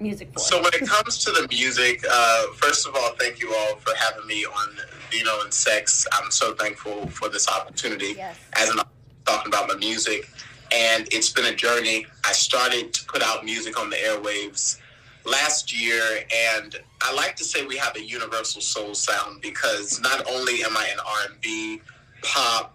music 0.00 0.32
for? 0.32 0.38
So 0.40 0.62
when 0.62 0.72
it 0.74 0.86
comes 0.88 1.18
to 1.24 1.30
the 1.32 1.46
music, 1.48 2.04
uh, 2.10 2.46
first 2.54 2.86
of 2.86 2.94
all, 2.94 3.10
thank 3.18 3.40
you 3.40 3.54
all 3.54 3.76
for 3.76 3.94
having 3.96 4.26
me 4.26 4.44
on 4.44 4.68
Vino 5.10 5.40
and 5.42 5.52
Sex. 5.52 6.06
I'm 6.12 6.30
so 6.30 6.54
thankful 6.54 7.08
for 7.08 7.28
this 7.28 7.48
opportunity 7.48 8.14
Yes. 8.16 8.36
as 8.54 8.68
an 8.70 8.80
talking 9.26 9.52
about 9.52 9.68
my 9.68 9.74
music, 9.74 10.28
and 10.72 11.06
it's 11.12 11.28
been 11.30 11.44
a 11.46 11.54
journey. 11.54 12.06
I 12.24 12.32
started 12.32 12.94
to 12.94 13.04
put 13.04 13.22
out 13.22 13.44
music 13.44 13.78
on 13.78 13.90
the 13.90 13.96
airwaves 13.96 14.78
last 15.26 15.70
year, 15.78 16.24
and 16.34 16.76
I 17.02 17.12
like 17.12 17.36
to 17.36 17.44
say 17.44 17.66
we 17.66 17.76
have 17.76 17.94
a 17.96 18.02
universal 18.02 18.62
soul 18.62 18.94
sound 18.94 19.42
because 19.42 20.00
not 20.00 20.26
only 20.30 20.64
am 20.64 20.74
I 20.76 20.86
an 20.86 20.98
R&B, 21.00 21.82
pop, 22.22 22.74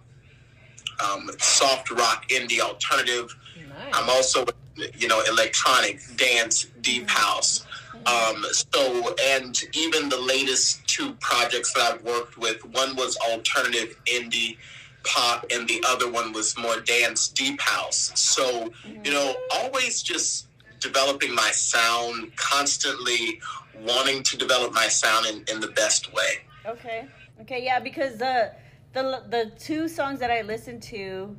um, 1.04 1.28
soft 1.40 1.90
rock, 1.90 2.28
indie, 2.28 2.60
alternative. 2.60 3.34
I'm 3.92 4.08
also, 4.08 4.44
you 4.76 5.08
know, 5.08 5.22
electronic, 5.28 6.00
dance, 6.16 6.66
deep 6.80 7.08
house. 7.08 7.64
Um, 8.06 8.44
so, 8.52 9.14
and 9.22 9.58
even 9.72 10.08
the 10.08 10.20
latest 10.20 10.86
two 10.86 11.12
projects 11.20 11.72
that 11.74 11.94
I've 11.94 12.02
worked 12.02 12.36
with, 12.36 12.64
one 12.66 12.96
was 12.96 13.16
alternative 13.16 13.96
indie 14.06 14.58
pop, 15.04 15.46
and 15.50 15.68
the 15.68 15.82
other 15.86 16.10
one 16.10 16.32
was 16.32 16.56
more 16.58 16.80
dance, 16.80 17.28
deep 17.28 17.60
house. 17.60 18.12
So, 18.14 18.72
you 19.04 19.12
know, 19.12 19.36
always 19.50 20.02
just 20.02 20.48
developing 20.80 21.34
my 21.34 21.50
sound, 21.50 22.34
constantly 22.36 23.40
wanting 23.82 24.22
to 24.22 24.36
develop 24.36 24.72
my 24.72 24.88
sound 24.88 25.26
in, 25.26 25.44
in 25.54 25.60
the 25.60 25.68
best 25.68 26.12
way. 26.12 26.40
Okay. 26.66 27.06
Okay. 27.40 27.64
Yeah, 27.64 27.80
because 27.80 28.18
the 28.18 28.52
the 28.92 29.22
the 29.28 29.52
two 29.58 29.88
songs 29.88 30.20
that 30.20 30.30
I 30.30 30.42
listened 30.42 30.82
to, 30.84 31.36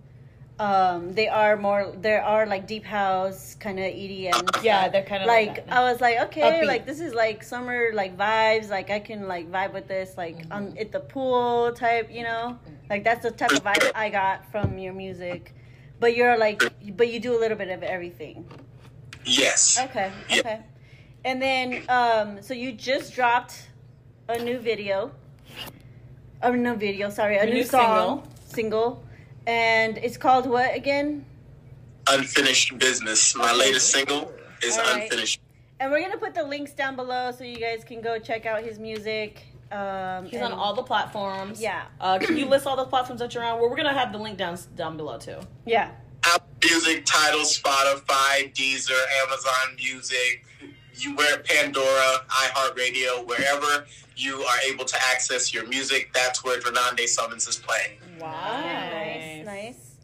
um, 0.60 1.14
they 1.14 1.28
are 1.28 1.58
more. 1.58 1.94
There 2.00 2.24
are 2.24 2.46
like 2.46 2.66
deep 2.68 2.86
house 2.86 3.56
kind 3.56 3.78
of 3.80 3.86
EDM. 3.86 4.64
Yeah, 4.64 4.88
they're 4.90 5.04
kind 5.04 5.24
of 5.24 5.28
like, 5.28 5.50
Like. 5.50 5.70
I 5.70 5.82
was 5.92 6.00
like, 6.02 6.20
okay, 6.28 6.62
Upbeat. 6.62 6.68
like 6.68 6.86
this 6.86 7.00
is 7.02 7.14
like 7.14 7.44
summer 7.44 7.90
like 7.94 8.18
vibes. 8.18 8.70
Like 8.70 8.90
I 8.90 9.00
can 9.00 9.28
like 9.28 9.52
vibe 9.52 9.74
with 9.74 9.88
this, 9.88 10.16
like 10.18 10.38
Mm-hmm. 10.38 10.52
on 10.54 10.78
at 10.78 10.92
the 10.92 11.00
pool 11.02 11.74
type. 11.74 12.10
You 12.12 12.24
know, 12.24 12.58
like 12.90 13.04
that's 13.04 13.24
the 13.24 13.32
type 13.32 13.52
of 13.52 13.64
vibe 13.64 13.92
I 13.96 14.10
got 14.10 14.50
from 14.52 14.78
your 14.78 14.94
music. 14.94 15.54
But 16.00 16.16
you're 16.16 16.38
like, 16.38 16.62
but 16.96 17.08
you 17.12 17.20
do 17.20 17.38
a 17.38 17.40
little 17.40 17.58
bit 17.58 17.70
of 17.70 17.84
everything. 17.84 18.46
Yes. 19.26 19.78
Okay. 19.80 20.12
Yeah. 20.30 20.40
Okay. 20.40 20.60
And 21.24 21.42
then, 21.42 21.84
um, 21.90 22.42
so 22.42 22.54
you 22.54 22.72
just 22.74 23.14
dropped 23.16 23.70
a 24.30 24.38
new 24.38 24.60
video. 24.60 25.12
Oh, 26.44 26.52
no 26.52 26.76
video. 26.76 27.10
Sorry, 27.10 27.38
a, 27.38 27.42
A 27.44 27.46
new, 27.46 27.54
new 27.54 27.64
song, 27.64 28.28
single. 28.46 29.04
And 29.48 29.98
it's 29.98 30.18
called 30.18 30.46
what 30.48 30.76
again? 30.76 31.26
Unfinished 32.08 32.78
Business. 32.78 33.36
My 33.36 33.54
latest 33.54 33.90
single 33.90 34.34
is 34.62 34.78
All 34.78 34.84
right. 34.84 35.04
Unfinished. 35.04 35.40
And 35.80 35.92
we're 35.92 36.02
gonna 36.02 36.18
put 36.18 36.34
the 36.34 36.44
links 36.44 36.72
down 36.72 36.96
below 36.96 37.32
so 37.32 37.44
you 37.44 37.58
guys 37.58 37.84
can 37.84 38.02
go 38.02 38.18
check 38.18 38.46
out 38.46 38.64
his 38.64 38.80
music. 38.80 39.44
Um, 39.72 40.26
He's 40.26 40.42
on 40.42 40.52
all 40.52 40.74
the 40.74 40.84
platforms. 40.84 41.62
Yeah. 41.62 41.86
Uh, 42.00 42.20
can 42.20 42.38
you 42.38 42.46
list 42.46 42.66
all 42.66 42.78
the 42.78 42.86
platforms 42.86 43.20
that 43.20 43.34
you're 43.34 43.44
on? 43.44 43.60
Well, 43.60 43.70
we're 43.70 43.76
gonna 43.76 43.94
have 43.94 44.12
the 44.12 44.20
link 44.20 44.38
down 44.38 44.58
down 44.76 44.98
below 44.98 45.18
too. 45.18 45.40
Yeah. 45.66 45.92
Apple 46.24 46.48
Music, 46.64 47.06
Tidal, 47.06 47.42
Spotify, 47.42 48.54
Deezer, 48.54 49.00
Amazon 49.24 49.76
Music, 49.76 50.46
you 50.96 51.16
where 51.16 51.40
Pandora, 51.40 52.26
iHeartRadio, 52.30 53.28
wherever 53.28 53.86
you 54.16 54.42
are 54.42 54.60
able 54.68 54.86
to 54.86 54.98
access 55.12 55.54
your 55.54 55.68
music, 55.68 56.12
that's 56.14 56.44
where 56.44 56.60
Drananda 56.60 57.08
Summons 57.08 57.48
is 57.48 57.58
playing. 57.58 58.00
Nice, 58.20 59.46
nice. 59.46 59.96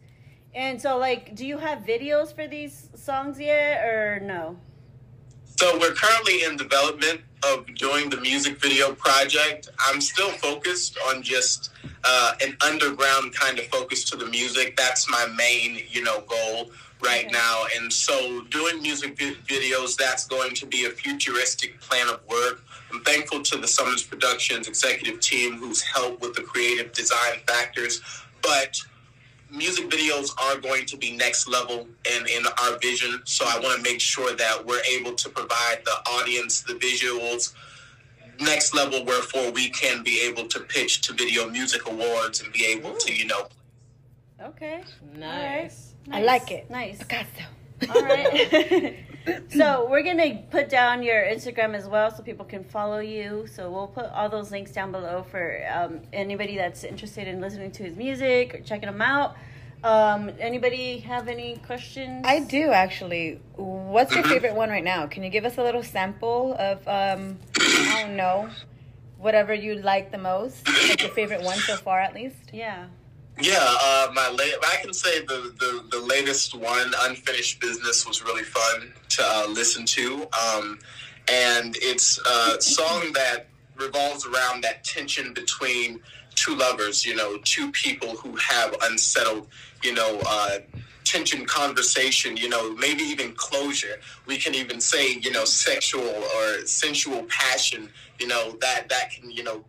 And 0.54 0.80
so, 0.80 0.98
like, 0.98 1.34
do 1.34 1.46
you 1.46 1.58
have 1.58 1.80
videos 1.80 2.34
for 2.34 2.46
these 2.46 2.90
songs 2.94 3.40
yet, 3.40 3.84
or 3.84 4.20
no? 4.20 4.58
So 5.44 5.78
we're 5.78 5.94
currently 5.94 6.44
in 6.44 6.56
development 6.56 7.22
of 7.44 7.66
doing 7.74 8.10
the 8.10 8.20
music 8.20 8.60
video 8.60 8.92
project. 8.92 9.68
I'm 9.78 10.00
still 10.00 10.30
focused 10.30 10.98
on 11.08 11.22
just 11.22 11.70
uh, 12.04 12.34
an 12.42 12.56
underground 12.64 13.34
kind 13.34 13.58
of 13.58 13.66
focus 13.66 14.04
to 14.10 14.16
the 14.16 14.26
music. 14.26 14.76
That's 14.76 15.08
my 15.10 15.26
main, 15.36 15.82
you 15.88 16.02
know, 16.02 16.22
goal 16.22 16.70
right 17.02 17.30
now. 17.30 17.64
And 17.76 17.92
so 17.92 18.42
doing 18.50 18.80
music 18.80 19.18
vi- 19.18 19.36
videos, 19.46 19.96
that's 19.96 20.26
going 20.26 20.54
to 20.54 20.66
be 20.66 20.86
a 20.86 20.90
futuristic 20.90 21.80
plan 21.80 22.08
of 22.08 22.20
work. 22.28 22.62
I'm 22.92 23.02
thankful 23.02 23.42
to 23.42 23.56
the 23.56 23.66
Summons 23.66 24.02
Productions 24.02 24.68
executive 24.68 25.20
team 25.20 25.56
who's 25.56 25.82
helped 25.82 26.20
with 26.20 26.34
the 26.34 26.42
creative 26.42 26.92
design 26.92 27.38
factors. 27.46 28.00
But 28.42 28.76
music 29.52 29.88
videos 29.90 30.30
are 30.40 30.58
going 30.58 30.86
to 30.86 30.96
be 30.96 31.16
next 31.16 31.46
level 31.46 31.86
in, 32.10 32.26
in 32.26 32.42
our 32.62 32.78
vision. 32.80 33.20
So 33.24 33.44
I 33.46 33.58
want 33.60 33.76
to 33.76 33.82
make 33.82 34.00
sure 34.00 34.34
that 34.34 34.66
we're 34.66 34.82
able 34.82 35.14
to 35.14 35.28
provide 35.28 35.82
the 35.84 35.96
audience 36.10 36.62
the 36.62 36.74
visuals 36.74 37.54
next 38.40 38.74
level, 38.74 39.04
wherefore 39.04 39.52
we 39.52 39.68
can 39.70 40.02
be 40.02 40.20
able 40.22 40.48
to 40.48 40.60
pitch 40.60 41.02
to 41.02 41.12
Video 41.12 41.48
Music 41.48 41.88
Awards 41.88 42.40
and 42.40 42.52
be 42.52 42.64
able 42.66 42.94
to, 42.96 43.14
you 43.14 43.26
know, 43.26 43.46
Okay. 44.42 44.82
Nice. 45.16 45.94
Nice. 46.06 46.16
I 46.16 46.22
like 46.22 46.50
it. 46.50 46.68
Nice. 46.68 46.98
Picasso. 46.98 47.28
All 47.94 48.02
right. 48.02 48.96
so 49.50 49.86
we're 49.88 50.02
gonna 50.02 50.42
put 50.50 50.68
down 50.68 51.02
your 51.02 51.22
Instagram 51.22 51.74
as 51.74 51.86
well, 51.86 52.10
so 52.10 52.22
people 52.22 52.44
can 52.44 52.64
follow 52.64 52.98
you. 52.98 53.46
So 53.46 53.70
we'll 53.70 53.88
put 53.88 54.06
all 54.06 54.28
those 54.28 54.50
links 54.50 54.72
down 54.72 54.92
below 54.92 55.24
for 55.30 55.64
um, 55.72 56.00
anybody 56.12 56.56
that's 56.56 56.84
interested 56.84 57.28
in 57.28 57.40
listening 57.40 57.70
to 57.72 57.82
his 57.84 57.96
music 57.96 58.54
or 58.54 58.60
checking 58.60 58.88
him 58.88 59.02
out. 59.02 59.36
Um, 59.84 60.30
anybody 60.38 60.98
have 60.98 61.26
any 61.26 61.56
questions? 61.66 62.24
I 62.24 62.40
do 62.40 62.70
actually. 62.70 63.40
What's 63.56 64.14
your 64.14 64.24
favorite 64.24 64.54
one 64.54 64.70
right 64.70 64.84
now? 64.84 65.06
Can 65.06 65.24
you 65.24 65.30
give 65.30 65.44
us 65.44 65.58
a 65.58 65.62
little 65.62 65.82
sample 65.82 66.54
of 66.58 66.86
um 66.86 67.38
I 67.58 68.02
don't 68.02 68.16
know, 68.16 68.48
whatever 69.18 69.52
you 69.52 69.74
like 69.74 70.12
the 70.12 70.18
most? 70.18 70.66
Like 70.68 71.02
your 71.02 71.10
favorite 71.10 71.42
one 71.42 71.58
so 71.58 71.76
far 71.76 72.00
at 72.00 72.14
least? 72.14 72.50
Yeah. 72.52 72.86
Yeah, 73.42 73.58
uh, 73.60 74.12
my 74.14 74.28
la- 74.28 74.68
I 74.68 74.76
can 74.82 74.92
say 74.92 75.20
the, 75.20 75.52
the, 75.58 75.84
the 75.90 75.98
latest 75.98 76.54
one, 76.54 76.92
Unfinished 77.00 77.60
Business, 77.60 78.06
was 78.06 78.22
really 78.22 78.44
fun 78.44 78.92
to 79.10 79.22
uh, 79.24 79.46
listen 79.48 79.84
to. 79.84 80.28
Um, 80.32 80.78
and 81.28 81.76
it's 81.80 82.20
a 82.20 82.60
song 82.62 83.12
that 83.14 83.48
revolves 83.76 84.26
around 84.26 84.62
that 84.62 84.84
tension 84.84 85.34
between 85.34 86.00
two 86.36 86.54
lovers, 86.54 87.04
you 87.04 87.16
know, 87.16 87.36
two 87.42 87.72
people 87.72 88.10
who 88.14 88.36
have 88.36 88.76
unsettled, 88.82 89.48
you 89.82 89.92
know, 89.92 90.20
uh, 90.24 90.58
tension 91.04 91.44
conversation, 91.44 92.36
you 92.36 92.48
know, 92.48 92.72
maybe 92.76 93.02
even 93.02 93.34
closure. 93.34 93.98
We 94.26 94.38
can 94.38 94.54
even 94.54 94.80
say, 94.80 95.14
you 95.14 95.32
know, 95.32 95.44
sexual 95.44 96.06
or 96.06 96.64
sensual 96.64 97.24
passion, 97.24 97.88
you 98.20 98.28
know, 98.28 98.56
that, 98.60 98.88
that 98.88 99.10
can, 99.10 99.32
you 99.32 99.42
know, 99.42 99.64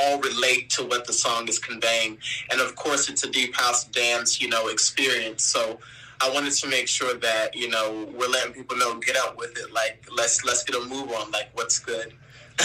all 0.00 0.20
relate 0.20 0.70
to 0.70 0.84
what 0.84 1.06
the 1.06 1.12
song 1.12 1.48
is 1.48 1.58
conveying. 1.58 2.18
And 2.50 2.60
of 2.60 2.74
course, 2.76 3.08
it's 3.08 3.24
a 3.24 3.30
deep 3.30 3.54
house 3.54 3.84
dance, 3.84 4.40
you 4.40 4.48
know, 4.48 4.68
experience. 4.68 5.44
So 5.44 5.78
I 6.20 6.30
wanted 6.30 6.52
to 6.52 6.68
make 6.68 6.88
sure 6.88 7.14
that 7.14 7.54
you 7.54 7.68
know 7.68 8.08
we're 8.18 8.28
letting 8.28 8.52
people 8.52 8.76
know 8.76 8.98
get 8.98 9.16
out 9.16 9.36
with 9.36 9.56
it. 9.58 9.72
Like 9.72 10.06
let's 10.16 10.44
let's 10.44 10.64
get 10.64 10.76
a 10.76 10.84
move 10.84 11.10
on. 11.12 11.30
Like 11.30 11.50
what's 11.54 11.78
good. 11.78 12.12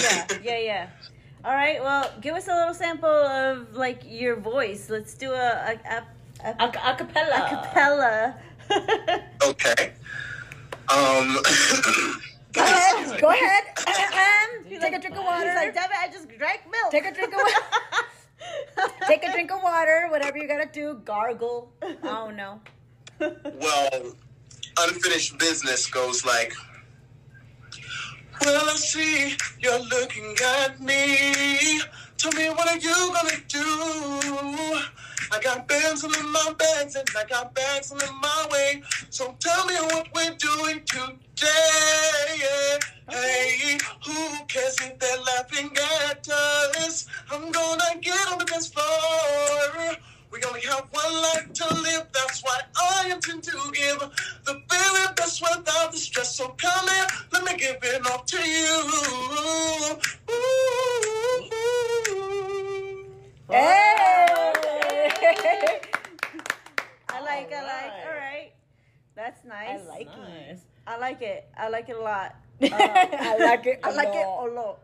Yeah. 0.02 0.28
Yeah. 0.44 0.60
Yeah. 0.60 0.88
All 1.46 1.54
right. 1.54 1.82
Well, 1.82 2.10
give 2.22 2.36
us 2.36 2.48
a 2.48 2.56
little 2.56 2.74
sample 2.74 3.10
of 3.10 3.76
like 3.76 4.02
your 4.06 4.36
voice. 4.38 4.90
Let's 4.90 5.14
do 5.14 5.32
a 5.32 5.36
a, 5.72 5.80
a, 5.96 6.04
a, 6.46 6.64
A, 6.64 6.68
a 6.68 6.96
cappella. 6.98 7.48
cappella. 7.50 8.36
Okay. 9.46 9.92
Um. 10.90 11.38
Go 12.54 12.62
ahead. 12.62 13.20
Go 13.22 13.30
ahead. 13.30 13.64
Um, 14.14 14.80
take 14.80 14.94
a 14.94 15.00
drink 15.00 15.18
of 15.18 15.24
water. 15.24 15.48
He's 15.48 15.56
like, 15.56 15.74
damn 15.74 15.90
it, 15.92 15.98
I 16.00 16.08
just 16.08 16.30
drank 16.38 16.62
milk. 16.72 16.92
Take 16.92 17.06
a 17.06 17.12
drink 17.12 17.34
of 17.34 17.40
water. 17.40 18.08
Take 19.08 19.24
a 19.24 19.32
drink 19.32 19.52
of 19.52 19.62
water. 19.64 20.08
Whatever 20.10 20.38
you 20.38 20.48
gotta 20.48 20.70
do. 20.72 21.02
Gargle. 21.04 21.72
I 21.82 21.96
don't 22.04 22.36
know. 22.36 22.60
well, 23.20 24.16
unfinished 24.80 25.38
business 25.40 25.88
goes 25.88 26.26
like. 26.26 26.54
Well, 28.42 28.70
I 28.70 28.76
see 28.76 29.36
you're 29.60 29.80
looking 29.80 30.36
at 30.62 30.80
me. 30.80 31.82
Tell 32.18 32.32
me, 32.34 32.50
what 32.50 32.68
are 32.70 32.78
you 32.78 33.14
gonna 33.14 33.38
do? 33.48 34.80
I 35.32 35.40
got 35.42 35.68
bands 35.68 36.04
in 36.04 36.12
my 36.12 36.54
bags 36.58 36.96
and 36.96 37.08
I 37.18 37.24
got 37.26 37.56
bags 37.56 37.92
in 37.92 37.98
my 38.22 38.48
way. 38.52 38.84
So 39.10 39.36
tell 39.40 39.66
me 39.66 39.76
what 39.76 40.08
we're 40.14 40.36
doing 40.36 40.82
today. 40.86 41.23
Hey, 41.40 41.48
who 44.06 44.46
cares 44.48 44.76
if 44.82 45.00
they're 45.00 45.22
laughing 45.22 45.70
at 46.12 46.28
us? 46.30 47.08
I'm 47.32 47.52
gonna 47.52 48.00
get 48.02 48.32
on 48.32 48.40
the 48.40 48.46
dance 48.46 48.68
floor. 48.68 49.96
We 50.32 50.44
only 50.44 50.62
have 50.62 50.88
one 50.92 51.14
life 51.22 51.54
to 51.54 51.74
live, 51.76 52.08
that's 52.14 52.42
why 52.44 52.60
I 52.76 53.12
intend 53.14 53.44
to 53.44 53.52
give 53.74 54.00
the 54.46 54.62
very 54.70 55.14
best 55.16 55.42
without 55.42 55.92
the 55.92 55.98
stress. 55.98 56.36
So 56.36 56.50
come 56.50 56.88
here, 56.88 57.08
let 57.32 57.44
me 57.46 57.56
give 57.58 57.78
it 57.82 58.08
all 58.10 58.20
to 58.24 58.38
you. 58.38 58.84
Ooh. 60.32 60.34
Hey. 63.50 63.54
I 67.10 67.22
like. 67.22 67.52
I 67.54 67.62
like. 67.62 68.08
Alright. 68.08 68.54
That's 69.16 69.44
nice. 69.46 69.82
I 69.82 69.86
like 69.88 70.08
Nice. 70.18 70.60
I 70.86 70.98
like 70.98 71.22
it. 71.22 71.48
I 71.58 71.70
like 71.70 71.90
it 71.90 71.96
a 71.96 72.02
lot. 72.02 72.36
I 72.62 73.38
like 73.40 73.66
it. 73.66 73.80
I 73.84 73.92
like 73.92 74.10
it 74.10 74.26
lot. 74.26 74.48
a 74.48 74.52
lot. 74.54 74.80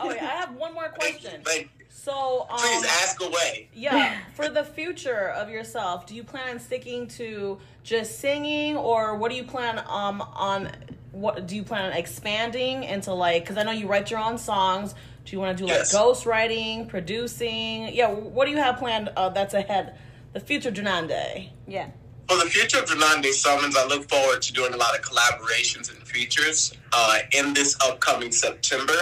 Oh, 0.00 0.10
yeah, 0.14 0.22
I 0.24 0.36
have 0.40 0.54
one 0.54 0.72
more 0.72 0.88
question. 0.88 1.42
Thank 1.44 1.62
you. 1.78 1.84
So, 1.90 2.46
um, 2.48 2.58
Please 2.58 2.84
ask 2.84 3.20
away. 3.20 3.68
yeah, 3.74 4.18
for 4.34 4.48
the 4.48 4.64
future 4.64 5.30
of 5.30 5.50
yourself, 5.50 6.06
do 6.06 6.14
you 6.14 6.22
plan 6.22 6.50
on 6.50 6.58
sticking 6.60 7.06
to 7.08 7.58
just 7.82 8.18
singing, 8.20 8.76
or 8.76 9.16
what 9.16 9.30
do 9.30 9.36
you 9.36 9.44
plan 9.44 9.78
um 9.88 10.20
on? 10.22 10.70
What 11.12 11.46
do 11.48 11.56
you 11.56 11.64
plan 11.64 11.86
on 11.86 11.92
expanding 11.92 12.84
into 12.84 13.12
like? 13.12 13.42
Because 13.42 13.56
I 13.56 13.62
know 13.64 13.72
you 13.72 13.88
write 13.88 14.10
your 14.10 14.20
own 14.20 14.38
songs. 14.38 14.94
Do 15.24 15.32
you 15.36 15.40
want 15.40 15.58
to 15.58 15.62
do 15.64 15.68
like 15.68 15.78
Yes. 15.78 15.92
ghost 15.92 16.24
writing, 16.24 16.86
producing? 16.86 17.88
Yeah, 17.94 18.10
what 18.10 18.44
do 18.46 18.52
you 18.52 18.58
have 18.58 18.78
planned? 18.78 19.10
Uh, 19.16 19.28
that's 19.30 19.54
ahead. 19.54 19.98
The 20.34 20.40
future 20.40 20.70
Junande. 20.70 21.50
yeah. 21.66 21.88
For 22.28 22.36
the 22.36 22.44
future 22.50 22.78
of 22.78 22.84
Drananda 22.84 23.32
Summons, 23.32 23.74
I 23.74 23.86
look 23.86 24.06
forward 24.10 24.42
to 24.42 24.52
doing 24.52 24.74
a 24.74 24.76
lot 24.76 24.94
of 24.94 25.00
collaborations 25.00 25.90
and 25.90 26.06
features 26.06 26.74
uh, 26.92 27.20
in 27.32 27.54
this 27.54 27.74
upcoming 27.82 28.32
September. 28.32 28.92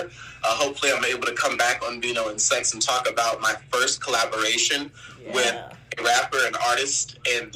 Uh, 0.44 0.54
hopefully, 0.54 0.92
I'm 0.92 1.04
able 1.04 1.26
to 1.26 1.34
come 1.34 1.56
back 1.56 1.82
on 1.84 2.00
Vino 2.00 2.28
and 2.28 2.40
Sex 2.40 2.72
and 2.72 2.80
talk 2.80 3.10
about 3.10 3.40
my 3.40 3.56
first 3.72 4.00
collaboration 4.00 4.92
with 5.34 5.56
a 5.98 6.02
rapper, 6.04 6.38
an 6.46 6.54
artist, 6.68 7.18
and 7.28 7.52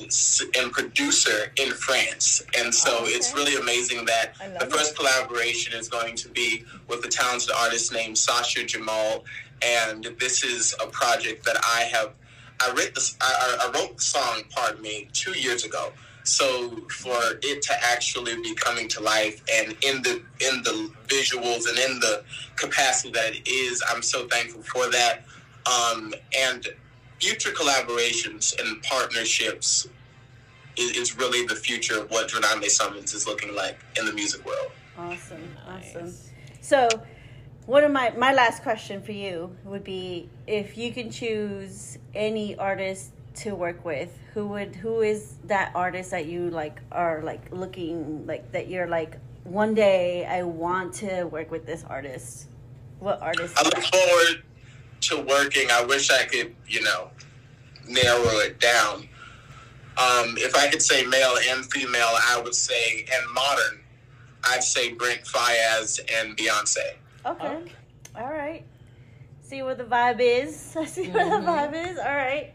and 0.59 0.73
producer 0.73 1.53
in 1.57 1.71
France. 1.71 2.43
And 2.59 2.75
so 2.75 3.03
it's 3.03 3.33
really 3.33 3.55
amazing 3.55 4.07
that 4.07 4.35
the 4.59 4.67
first 4.67 4.97
collaboration 4.97 5.79
is 5.79 5.89
going 5.89 6.17
to 6.17 6.29
be 6.31 6.65
with 6.89 7.05
a 7.05 7.09
talented 7.09 7.53
artist 7.57 7.93
named 7.93 8.19
Sasha 8.19 8.65
Jamal. 8.65 9.25
And 9.65 10.05
this 10.19 10.43
is 10.43 10.75
a 10.83 10.89
project 10.89 11.45
that 11.45 11.59
I 11.63 11.83
have 11.83 12.15
I 12.61 12.69
wrote 12.71 12.95
this. 12.95 13.17
I, 13.21 13.59
I 13.61 13.67
I 13.67 13.79
wrote 13.79 13.97
the 13.97 14.03
song, 14.03 14.43
pardon 14.51 14.83
me, 14.83 15.09
two 15.13 15.39
years 15.39 15.65
ago. 15.65 15.93
So 16.23 16.87
for 16.91 17.19
it 17.43 17.63
to 17.63 17.75
actually 17.83 18.37
be 18.37 18.55
coming 18.55 18.89
to 18.89 19.01
life 19.01 19.43
and 19.53 19.75
in 19.83 20.03
the 20.03 20.23
in 20.41 20.63
the 20.63 20.91
visuals 21.09 21.69
and 21.69 21.79
in 21.79 21.99
the 22.01 22.23
capacity 22.57 23.11
that 23.13 23.35
it 23.35 23.49
is, 23.49 23.83
I'm 23.91 24.03
so 24.03 24.27
thankful 24.29 24.63
for 24.63 24.91
that. 24.91 25.25
Um, 25.67 26.15
and 26.39 26.67
future 27.21 27.51
collaborations 27.51 28.59
and 28.61 28.83
partnerships 28.83 29.89
is, 30.77 30.97
is 30.97 31.19
really 31.19 31.47
the 31.47 31.55
future 31.55 32.01
of 32.01 32.11
what 32.11 32.29
Drananda 32.29 32.69
Summons 32.69 33.13
is 33.15 33.27
looking 33.27 33.55
like 33.55 33.79
in 33.99 34.07
the 34.07 34.13
music 34.13 34.45
world. 34.45 34.73
Awesome. 34.99 35.57
Awesome. 35.69 36.15
So, 36.61 36.89
One 37.71 37.85
of 37.85 37.93
my 37.93 38.11
my 38.17 38.33
last 38.33 38.65
question 38.65 39.01
for 39.01 39.13
you 39.13 39.57
would 39.65 39.85
be 39.85 40.29
if 40.49 40.77
you 40.77 40.93
can 40.93 41.09
choose 41.09 41.99
any 42.13 42.57
artist 42.57 43.13
to 43.43 43.55
work 43.55 43.85
with, 43.85 44.11
who 44.35 44.49
would 44.49 44.75
who 44.75 45.03
is 45.03 45.35
that 45.45 45.71
artist 45.77 46.11
that 46.11 46.27
you 46.27 46.51
like 46.51 46.81
are 46.91 47.23
like 47.23 47.53
looking 47.53 48.27
like 48.27 48.51
that 48.51 48.67
you're 48.67 48.89
like 48.89 49.19
one 49.45 49.73
day 49.73 50.27
I 50.27 50.43
want 50.43 50.95
to 50.95 51.27
work 51.27 51.53
with 51.53 51.65
this 51.65 51.85
artist. 51.89 52.49
What 52.99 53.23
artist? 53.23 53.57
I 53.57 53.63
look 53.63 53.85
forward 53.85 54.43
to 55.03 55.21
working. 55.33 55.71
I 55.71 55.85
wish 55.85 56.11
I 56.11 56.25
could, 56.25 56.53
you 56.67 56.83
know, 56.83 57.11
narrow 57.87 58.41
it 58.41 58.59
down. 58.59 59.09
Um, 59.97 60.35
if 60.39 60.57
I 60.57 60.67
could 60.67 60.83
say 60.83 61.07
male 61.07 61.37
and 61.49 61.65
female, 61.67 62.19
I 62.27 62.41
would 62.43 62.57
say, 62.57 63.07
and 63.15 63.33
modern, 63.33 63.79
I'd 64.43 64.65
say 64.65 64.93
Brent 64.93 65.23
Faiyaz 65.23 66.01
and 66.13 66.37
Beyonce. 66.37 66.97
Okay. 67.25 67.63
All 68.17 68.31
right. 68.31 68.65
See 69.43 69.63
what 69.63 69.79
the 69.79 69.85
vibe 69.85 70.21
is. 70.21 70.77
I 70.79 70.85
see 70.87 71.09
what 71.09 71.25
the 71.31 71.47
vibe 71.47 71.91
is. 71.91 71.99
All 71.99 72.05
right. 72.05 72.53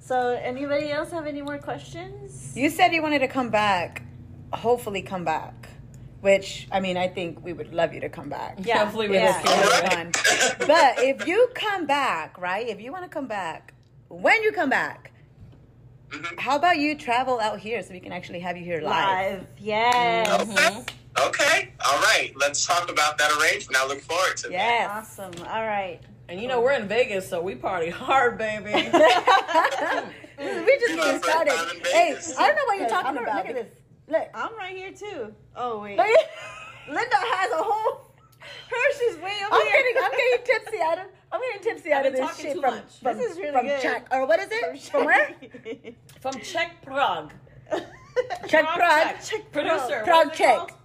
So, 0.00 0.38
anybody 0.42 0.90
else 0.90 1.10
have 1.10 1.26
any 1.26 1.42
more 1.42 1.58
questions? 1.58 2.56
You 2.56 2.70
said 2.70 2.92
you 2.92 3.02
wanted 3.02 3.18
to 3.20 3.28
come 3.28 3.50
back. 3.50 4.02
Hopefully, 4.52 5.02
come 5.02 5.24
back. 5.24 5.68
Which 6.20 6.66
I 6.72 6.80
mean, 6.80 6.96
I 6.96 7.06
think 7.08 7.44
we 7.44 7.52
would 7.52 7.72
love 7.72 7.92
you 7.94 8.00
to 8.00 8.08
come 8.08 8.28
back. 8.28 8.58
Yeah. 8.62 8.78
Hopefully 8.84 9.08
we 9.08 9.16
Yeah. 9.16 9.40
just 9.42 9.94
All 9.94 10.04
get 10.04 10.66
But 10.66 10.98
if 11.04 11.26
you 11.28 11.48
come 11.54 11.86
back, 11.86 12.38
right? 12.38 12.66
If 12.68 12.80
you 12.80 12.90
want 12.90 13.04
to 13.04 13.08
come 13.10 13.26
back, 13.28 13.72
when 14.08 14.42
you 14.42 14.50
come 14.50 14.70
back, 14.70 15.12
Mhm. 16.10 16.40
how 16.40 16.56
about 16.56 16.78
you 16.78 16.96
travel 16.96 17.38
out 17.38 17.60
here 17.60 17.82
so 17.82 17.92
we 17.92 18.00
can 18.00 18.12
actually 18.12 18.40
have 18.40 18.56
you 18.56 18.64
here 18.64 18.80
live? 18.80 19.40
Live. 19.40 19.46
Yes. 19.58 20.40
Okay. 20.58 20.84
Okay. 21.26 21.72
All 21.84 21.98
right. 22.00 22.32
Let's 22.36 22.64
talk 22.66 22.90
about 22.90 23.18
that 23.18 23.30
arrangement. 23.32 23.76
I 23.76 23.86
look 23.86 24.00
forward 24.00 24.36
to 24.38 24.42
that. 24.44 24.52
Yes. 24.52 24.90
Awesome. 24.90 25.32
All 25.46 25.66
right. 25.66 26.00
And 26.28 26.40
you 26.40 26.46
know 26.46 26.60
we're 26.60 26.72
in 26.72 26.86
Vegas, 26.86 27.28
so 27.28 27.40
we 27.40 27.54
party 27.54 27.88
hard, 28.04 28.36
baby. 28.36 28.64
we 28.74 28.80
just 28.82 28.92
getting 30.38 31.22
started. 31.22 31.52
time 31.52 31.76
in 31.76 31.82
Hey, 31.84 32.18
I 32.38 32.46
don't 32.46 32.56
know 32.56 32.64
what 32.66 32.76
you're 32.76 32.84
I'm 32.84 32.90
talking 32.90 33.22
about. 33.22 33.36
look 33.36 33.46
at 33.46 33.54
this. 33.54 33.78
Look. 34.08 34.28
I'm 34.34 34.54
right 34.56 34.76
here 34.76 34.92
too. 34.92 35.34
Oh 35.56 35.80
wait. 35.80 35.98
Linda 36.88 37.16
has 37.16 37.50
a 37.52 37.62
whole. 37.62 38.12
Hers 38.40 39.00
is 39.10 39.16
way 39.22 39.32
over 39.46 39.54
I'm 39.54 39.66
here. 39.66 39.72
getting, 39.72 40.02
I'm 40.04 40.10
getting 40.10 40.46
tipsy 40.46 40.78
out 40.82 40.98
of, 40.98 41.04
I'm 41.32 41.40
getting 41.40 41.62
tipsy 41.62 41.92
out 41.92 42.06
of 42.06 42.12
this 42.12 42.36
shit 42.36 42.52
from, 42.52 42.74
much. 42.74 43.00
from, 43.02 43.16
This 43.16 43.32
is 43.32 43.38
really 43.38 43.52
from 43.52 43.66
good. 43.66 43.80
Czech, 43.80 44.08
or 44.10 44.20
oh, 44.20 44.26
what 44.26 44.40
is 44.40 44.48
it? 44.50 44.80
From 44.90 45.04
where? 45.04 45.34
From 46.20 46.32
Czech 46.40 46.82
Prague. 46.84 47.32
Czech 48.46 48.66
Prague. 48.66 49.16
Czech. 49.24 49.52
Producer. 49.52 50.02
Prague, 50.04 50.26
what 50.26 50.34
is 50.34 50.40
it 50.40 50.44
Czech. 50.44 50.77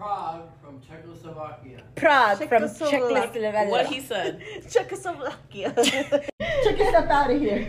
Called? 0.00 0.48
From 0.62 0.80
Prague, 0.80 0.80
from 0.80 0.80
Czechoslovakia. 0.80 1.82
Prague 1.94 2.48
from 2.48 2.62
Czechoslovakia. 2.62 3.32
Czechoslovakia. 3.32 3.70
What 3.70 3.86
he 3.86 4.00
said. 4.00 4.40
Czechoslovakia. 4.70 5.72
Check 6.64 6.78
yourself 6.78 7.10
out 7.10 7.30
of 7.30 7.40
here. 7.40 7.66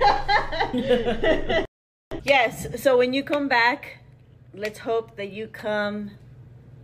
yes. 2.23 2.67
So 2.81 2.97
when 2.97 3.13
you 3.13 3.23
come 3.23 3.47
back, 3.47 3.99
let's 4.53 4.79
hope 4.79 5.15
that 5.17 5.31
you 5.31 5.47
come 5.47 6.11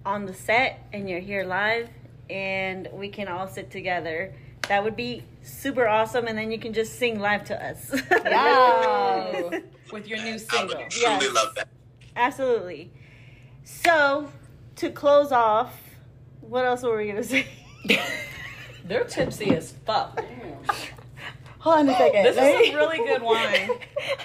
on 0.06 0.26
the 0.26 0.34
set 0.34 0.80
and 0.94 1.10
you're 1.10 1.20
here 1.20 1.44
live, 1.44 1.90
and 2.30 2.88
we 2.94 3.10
can 3.10 3.28
all 3.28 3.48
sit 3.48 3.72
together. 3.72 4.34
That 4.70 4.84
would 4.84 4.96
be 4.96 5.24
super 5.44 5.88
awesome, 5.88 6.28
and 6.28 6.38
then 6.38 6.52
you 6.52 6.60
can 6.60 6.74
just 6.74 7.00
sing 7.00 7.20
live 7.20 7.46
to 7.46 7.56
us. 7.66 7.92
Yeah. 8.12 9.60
With 9.94 10.08
your 10.08 10.20
new 10.20 10.34
I 10.34 10.38
single. 10.38 10.78
would 10.78 10.90
truly 10.92 11.26
Yes. 11.26 11.34
love 11.34 11.56
that. 11.56 11.68
Absolutely. 12.18 12.92
So, 13.64 14.30
to 14.78 14.90
close 14.92 15.32
off, 15.32 15.76
what 16.42 16.66
else 16.66 16.84
were 16.84 16.98
we 16.98 17.08
gonna 17.08 17.24
say? 17.24 17.48
They're 18.86 19.04
tipsy 19.04 19.54
as 19.56 19.72
fuck. 19.86 20.24
Hold 21.60 21.80
on 21.80 21.90
a 21.90 21.98
second. 21.98 22.24
This 22.24 22.36
is 22.38 22.74
a 22.74 22.76
really 22.78 22.98
good 22.98 23.22
wine. 23.22 23.70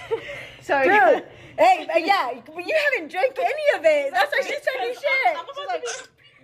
Sorry. 0.63 0.87
Dude, 0.89 1.25
hey, 1.59 1.89
uh, 1.93 1.99
yeah, 1.99 2.31
you 2.31 2.77
haven't 2.93 3.11
drank 3.11 3.37
any 3.39 3.79
of 3.79 3.85
it. 3.85 4.13
That's 4.13 4.31
why 4.33 4.43
she's 4.43 4.61
talking 4.61 4.93
shit. 4.93 5.39
She's 5.57 5.67
like, 5.67 5.85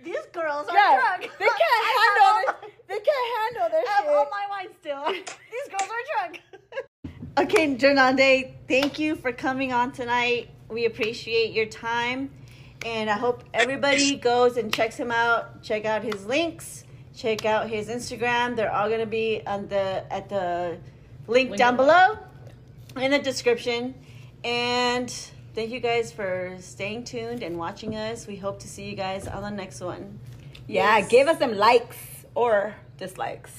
these 0.03 0.25
girls 0.33 0.67
are 0.67 0.75
Yeah, 0.75 0.99
drunk. 1.17 1.31
they 1.39 1.45
can't 1.45 1.59
I 1.61 1.95
handle 1.97 2.25
have 2.25 2.55
all 2.63 2.69
they 2.87 2.99
can't 2.99 3.53
handle 3.53 3.69
their 3.69 3.83
I 3.87 3.91
have 3.95 4.05
all 4.07 4.23
shit. 4.23 4.31
my 4.31 4.45
wine 4.49 4.69
still. 4.81 5.05
These 5.51 5.69
girls 5.69 5.89
are 5.89 6.29
drunk. 6.29 6.41
okay, 7.37 7.75
Drananda, 7.75 8.51
thank 8.67 8.99
you 8.99 9.15
for 9.15 9.31
coming 9.31 9.71
on 9.71 9.91
tonight. 9.91 10.49
We 10.69 10.85
appreciate 10.85 11.53
your 11.53 11.65
time. 11.67 12.31
And 12.85 13.09
I 13.09 13.13
hope 13.17 13.43
everybody 13.53 14.15
goes 14.15 14.57
and 14.57 14.73
checks 14.73 14.95
him 14.95 15.11
out. 15.11 15.61
Check 15.63 15.85
out 15.85 16.03
his 16.03 16.25
links. 16.25 16.85
Check 17.15 17.45
out 17.45 17.69
his 17.69 17.89
Instagram. 17.89 18.55
They're 18.55 18.71
all 18.71 18.89
gonna 18.89 19.05
be 19.05 19.41
on 19.45 19.67
the 19.67 20.05
at 20.11 20.29
the 20.29 20.77
link 21.27 21.49
Link 21.49 21.57
down 21.57 21.75
below. 21.75 22.17
below 22.93 23.03
in 23.05 23.11
the 23.11 23.19
description. 23.19 23.95
And 24.45 25.09
thank 25.53 25.71
you 25.71 25.81
guys 25.81 26.13
for 26.13 26.55
staying 26.61 27.03
tuned 27.03 27.43
and 27.43 27.57
watching 27.57 27.95
us. 27.95 28.25
We 28.25 28.37
hope 28.37 28.59
to 28.61 28.67
see 28.69 28.89
you 28.89 28.95
guys 28.95 29.27
on 29.27 29.41
the 29.41 29.51
next 29.51 29.81
one. 29.81 30.17
Yeah, 30.65 31.01
give 31.01 31.27
us 31.27 31.39
some 31.39 31.55
likes 31.57 31.97
or 32.35 32.75
dislikes. 32.97 33.51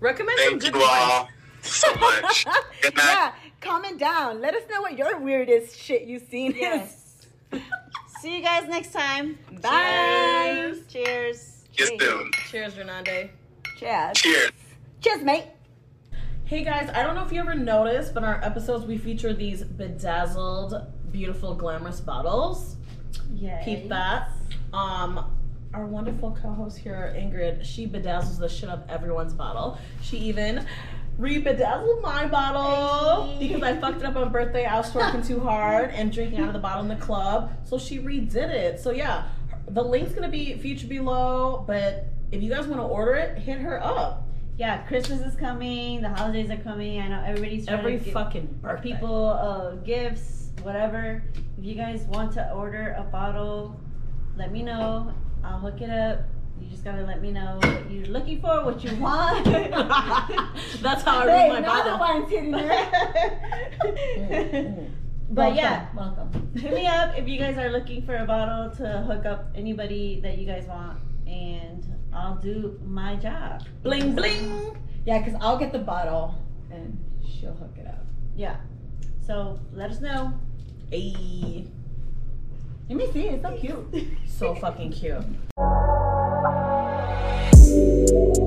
Recommend 0.00 0.38
some 0.40 0.48
Thank 0.58 0.62
good 0.62 0.74
you 0.74 0.80
wine. 0.80 1.10
all 1.12 1.28
so 1.62 1.94
much. 1.96 2.46
Yeah, 2.96 3.32
comment 3.60 3.98
down. 3.98 4.40
Let 4.40 4.54
us 4.54 4.62
know 4.70 4.80
what 4.80 4.96
your 4.98 5.20
weirdest 5.20 5.76
shit 5.76 6.02
you've 6.02 6.26
seen 6.28 6.54
Yes. 6.56 7.26
See 8.20 8.36
you 8.36 8.42
guys 8.42 8.68
next 8.68 8.92
time. 8.92 9.38
Bye. 9.62 10.74
Cheers. 10.88 11.62
Cheers. 11.72 11.88
See 11.88 11.98
you. 12.00 12.30
Cheers, 12.50 12.74
Drananda. 12.74 13.30
Cheers. 13.78 14.18
Cheers. 14.18 14.50
Cheers, 15.00 15.22
mate. 15.22 15.44
Hey 16.44 16.64
guys, 16.64 16.90
I 16.94 17.04
don't 17.04 17.14
know 17.14 17.24
if 17.24 17.30
you 17.30 17.38
ever 17.38 17.54
noticed, 17.54 18.14
but 18.14 18.24
in 18.24 18.28
our 18.28 18.42
episodes 18.42 18.86
we 18.86 18.98
feature 18.98 19.32
these 19.32 19.62
bedazzled, 19.62 20.74
beautiful, 21.12 21.54
glamorous 21.54 22.00
bottles. 22.00 22.74
Yeah. 23.34 23.62
Peep 23.62 23.88
that. 23.88 24.30
Um, 24.72 25.36
our 25.72 25.86
wonderful 25.86 26.36
co-host 26.42 26.78
here, 26.78 27.14
Ingrid, 27.16 27.64
she 27.64 27.86
bedazzles 27.86 28.40
the 28.40 28.48
shit 28.48 28.68
up 28.68 28.84
everyone's 28.88 29.34
bottle. 29.34 29.78
She 30.02 30.16
even 30.16 30.66
re-bedazzled 31.18 32.00
my 32.00 32.26
bottle 32.26 33.36
because 33.38 33.62
I 33.62 33.76
fucked 33.76 33.98
it 33.98 34.04
up 34.04 34.16
on 34.16 34.30
birthday. 34.30 34.64
I 34.64 34.76
was 34.78 34.94
working 34.94 35.22
too 35.22 35.40
hard 35.40 35.90
and 35.90 36.12
drinking 36.12 36.40
out 36.40 36.46
of 36.48 36.52
the 36.54 36.60
bottle 36.60 36.82
in 36.82 36.88
the 36.88 36.96
club, 37.04 37.50
so 37.64 37.76
she 37.78 37.98
redid 37.98 38.36
it. 38.36 38.80
So 38.80 38.92
yeah, 38.92 39.24
the 39.68 39.82
link's 39.82 40.12
gonna 40.12 40.28
be 40.28 40.54
featured 40.58 40.88
below. 40.88 41.64
But 41.66 42.06
if 42.30 42.42
you 42.42 42.48
guys 42.50 42.66
want 42.66 42.80
to 42.80 42.86
order 42.86 43.14
it, 43.14 43.36
hit 43.38 43.58
her 43.58 43.82
up. 43.82 44.24
Yeah, 44.56 44.78
Christmas 44.86 45.20
is 45.20 45.36
coming. 45.36 46.00
The 46.02 46.08
holidays 46.08 46.50
are 46.50 46.56
coming. 46.56 47.00
I 47.00 47.08
know 47.08 47.22
everybody's 47.24 47.66
trying 47.66 47.78
Every 47.78 47.98
to 47.98 48.10
fucking 48.12 48.58
birthday. 48.60 48.92
people 48.92 49.26
uh, 49.28 49.74
gifts, 49.76 50.50
whatever. 50.62 51.22
If 51.58 51.64
you 51.64 51.74
guys 51.74 52.02
want 52.04 52.32
to 52.34 52.50
order 52.52 52.94
a 52.98 53.02
bottle, 53.04 53.78
let 54.36 54.50
me 54.52 54.62
know. 54.62 55.12
I'll 55.44 55.58
hook 55.60 55.80
it 55.80 55.90
up. 55.90 56.20
You 56.60 56.68
just 56.70 56.84
gotta 56.84 57.02
let 57.02 57.22
me 57.22 57.30
know 57.30 57.58
what 57.62 57.90
you're 57.90 58.06
looking 58.06 58.40
for, 58.40 58.64
what 58.64 58.82
you 58.84 58.94
want. 58.96 59.44
That's 60.82 61.02
how 61.02 61.20
I 61.20 61.26
read 61.26 61.48
my 61.48 61.60
now 61.60 61.84
the 61.84 61.98
bottle. 61.98 62.26
hitting 62.26 62.50
there. 62.50 62.88
but 65.30 65.54
yeah, 65.54 65.86
welcome. 65.94 66.50
hit 66.56 66.72
me 66.74 66.86
up 66.86 67.16
if 67.16 67.28
you 67.28 67.38
guys 67.38 67.56
are 67.58 67.70
looking 67.70 68.04
for 68.04 68.16
a 68.16 68.24
bottle 68.24 68.70
to 68.76 69.02
hook 69.02 69.26
up 69.26 69.50
anybody 69.54 70.20
that 70.20 70.38
you 70.38 70.46
guys 70.46 70.66
want, 70.66 70.98
and 71.26 71.86
I'll 72.12 72.36
do 72.36 72.80
my 72.84 73.16
job. 73.16 73.64
Bling 73.82 74.14
bling. 74.14 74.76
Yeah, 75.04 75.18
because 75.18 75.38
I'll 75.40 75.58
get 75.58 75.72
the 75.72 75.78
bottle 75.78 76.34
and 76.70 76.98
she'll 77.26 77.54
hook 77.54 77.76
it 77.78 77.86
up. 77.86 78.04
Yeah. 78.36 78.56
So 79.26 79.58
let 79.72 79.90
us 79.90 80.00
know. 80.00 80.32
Hey, 80.90 81.66
Let 82.88 82.96
me 82.96 83.12
see. 83.12 83.28
It's 83.28 83.42
so 83.42 83.56
cute. 83.56 84.08
so 84.26 84.54
fucking 84.54 84.92
cute. 84.92 85.24
Música 87.68 88.37